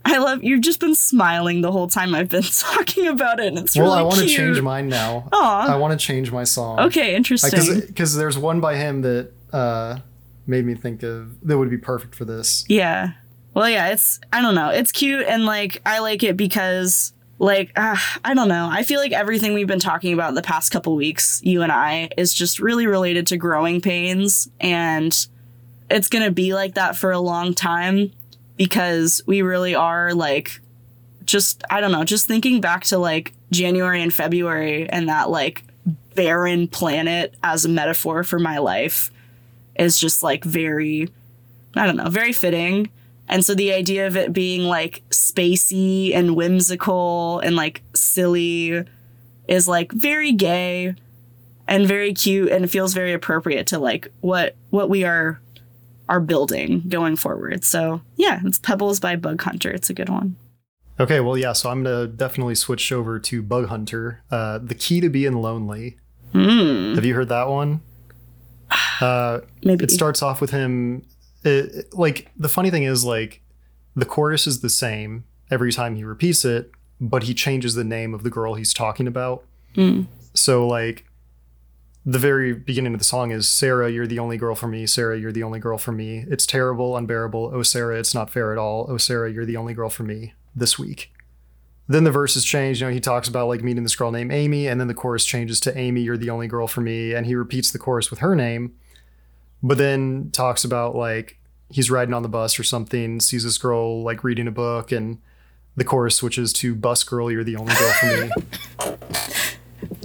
[0.05, 3.57] I love you've just been smiling the whole time I've been talking about it and
[3.57, 5.27] it's well, really I want to change mine now.
[5.31, 5.73] Aw.
[5.73, 6.79] I want to change my song.
[6.79, 7.81] Okay, interesting.
[7.87, 9.97] Because there's one by him that uh,
[10.45, 12.65] made me think of that would be perfect for this.
[12.69, 13.13] Yeah.
[13.55, 14.69] Well, yeah, it's I don't know.
[14.69, 18.69] It's cute and like I like it because like uh, I don't know.
[18.71, 22.09] I feel like everything we've been talking about the past couple weeks, you and I,
[22.15, 25.27] is just really related to growing pains and
[25.89, 28.11] it's going to be like that for a long time
[28.58, 30.62] because we really are like
[31.24, 35.64] just I don't know, just thinking back to like January and February and that like
[36.14, 39.12] barren planet as a metaphor for my life
[39.76, 41.10] is just like very
[41.76, 42.89] I don't know, very fitting.
[43.28, 48.86] And so the idea of it being like spacey and whimsical and like silly
[49.47, 50.95] is like very gay
[51.68, 55.39] and very cute and feels very appropriate to like what what we are
[56.08, 57.64] are building going forward.
[57.64, 59.72] So yeah, it's Pebbles by Bug Hunter.
[59.72, 60.36] It's a good one.
[60.97, 64.24] Okay, well, yeah, so I'm going to definitely switch over to Bug Hunter.
[64.32, 65.97] Uh, the Key to Being Lonely.
[66.32, 66.95] Hmm.
[66.95, 67.82] Have you heard that one?
[69.01, 71.06] Uh, Maybe it starts off with him.
[71.43, 73.41] It, like, the funny thing is, like,
[73.95, 78.14] the chorus is the same every time he repeats it, but he changes the name
[78.14, 79.43] of the girl he's talking about.
[79.76, 80.08] Mm.
[80.34, 81.05] So, like,
[82.06, 84.86] the very beginning of the song is Sarah, you're the only girl for me.
[84.86, 86.24] Sarah, you're the only girl for me.
[86.28, 87.51] It's terrible, unbearable.
[87.51, 88.86] Oh, Sarah, it's not fair at all.
[88.88, 91.12] Oh, Sarah, you're the only girl for me this week.
[91.88, 92.80] Then the verses change.
[92.80, 95.26] You know, he talks about like meeting this girl named Amy, and then the chorus
[95.26, 97.14] changes to Amy, you're the only girl for me.
[97.14, 98.76] And he repeats the chorus with her name,
[99.64, 101.39] but then talks about like
[101.70, 105.20] he's riding on the bus or something, sees this girl like reading a book, and
[105.76, 108.30] the chorus switches to Bus Girl, you're the only girl for me.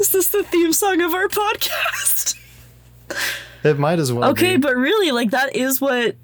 [0.00, 2.36] Is this the theme song of our podcast?
[3.62, 4.30] It might as well.
[4.30, 4.62] Okay, be.
[4.62, 6.16] but really, like that is what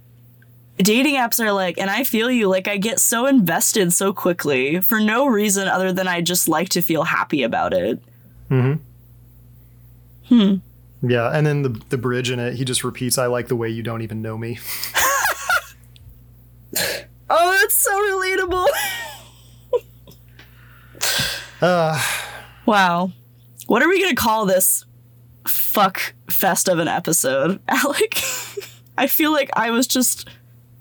[0.78, 2.48] dating apps are like, and I feel you.
[2.48, 6.70] Like I get so invested so quickly for no reason other than I just like
[6.70, 8.00] to feel happy about it.
[8.48, 8.74] Hmm.
[10.28, 10.54] Hmm.
[11.02, 13.68] Yeah, and then the the bridge in it, he just repeats, "I like the way
[13.68, 14.58] you don't even know me."
[17.28, 18.66] Oh, that's so relatable.
[21.62, 21.98] Uh,
[22.66, 23.10] wow.
[23.66, 24.84] What are we gonna call this
[25.46, 28.20] fuck fest of an episode, Alec?
[28.98, 30.28] I feel like I was just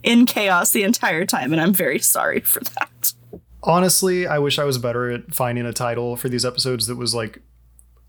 [0.04, 3.14] in chaos the entire time, and I'm very sorry for that.
[3.64, 7.16] honestly, I wish I was better at finding a title for these episodes that was
[7.16, 7.42] like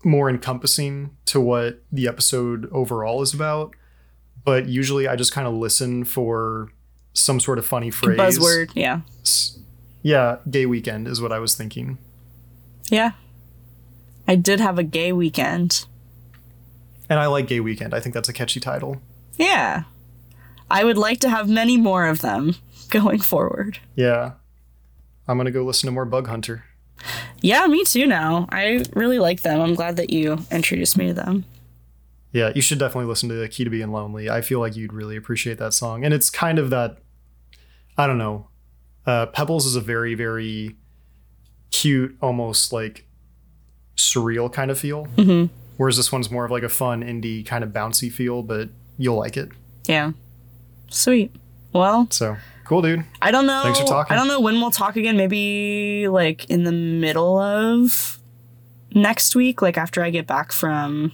[0.05, 3.73] more encompassing to what the episode overall is about.
[4.45, 6.71] But usually, I just kind of listen for
[7.13, 8.19] some sort of funny phrase.
[8.19, 9.01] Buzzword, yeah.
[10.03, 11.97] Yeah, gay weekend is what I was thinking.
[12.89, 13.11] Yeah.
[14.27, 15.85] I did have a gay weekend.
[17.09, 17.93] And I like gay weekend.
[17.93, 19.01] I think that's a catchy title.
[19.37, 19.83] Yeah.
[20.69, 22.55] I would like to have many more of them
[22.89, 23.79] going forward.
[23.95, 24.33] Yeah.
[25.27, 26.65] I'm gonna go listen to more Bug Hunter.
[27.41, 28.47] Yeah, me too now.
[28.49, 29.61] I really like them.
[29.61, 31.45] I'm glad that you introduced me to them.
[32.31, 34.29] Yeah, you should definitely listen to the Key to Being Lonely.
[34.29, 36.03] I feel like you'd really appreciate that song.
[36.03, 36.97] And it's kind of that,
[37.97, 38.49] I don't know.
[39.05, 40.75] Uh, Pebbles is a very, very
[41.71, 43.06] cute, almost like
[43.97, 45.07] surreal kind of feel.
[45.17, 45.49] Mhm.
[45.77, 49.17] Whereas this one's more of like a fun, indie, kind of bouncy feel, but you'll
[49.17, 49.49] like it.
[49.85, 50.11] Yeah.
[50.89, 51.35] Sweet.
[51.73, 53.03] Well, So cool, dude.
[53.21, 53.61] I don't know.
[53.63, 54.13] Thanks for talking.
[54.13, 55.17] I don't know when we'll talk again.
[55.17, 58.17] Maybe like in the middle of
[58.95, 61.11] next week, like after I get back from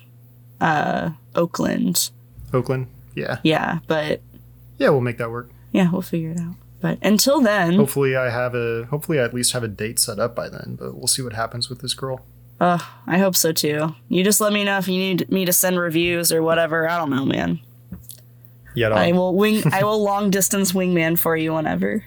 [0.62, 2.10] uh Oakland.
[2.54, 2.88] Oakland.
[3.16, 3.40] Yeah.
[3.44, 4.22] Yeah, but
[4.78, 5.50] Yeah, we'll make that work.
[5.72, 6.56] yeah, we'll figure it out.
[6.82, 10.20] But until then, Hopefully I have a hopefully I at least have a date set
[10.20, 12.26] up by then, but we'll see what happens with this girl.
[12.64, 13.94] Uh, I hope so too.
[14.08, 16.90] You just let me know if you need me to send reviews or whatever.
[16.90, 17.60] I don't know, man.
[18.74, 19.62] Yeah, I I'll will wing.
[19.72, 22.06] I will long distance wingman for you whenever.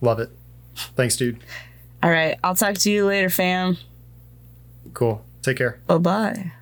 [0.00, 0.30] love it.
[0.96, 1.38] Thanks, dude.
[2.02, 3.76] All right, I'll talk to you later, fam.
[4.94, 5.22] Cool.
[5.42, 5.80] Take care.
[5.86, 6.52] Bye bye.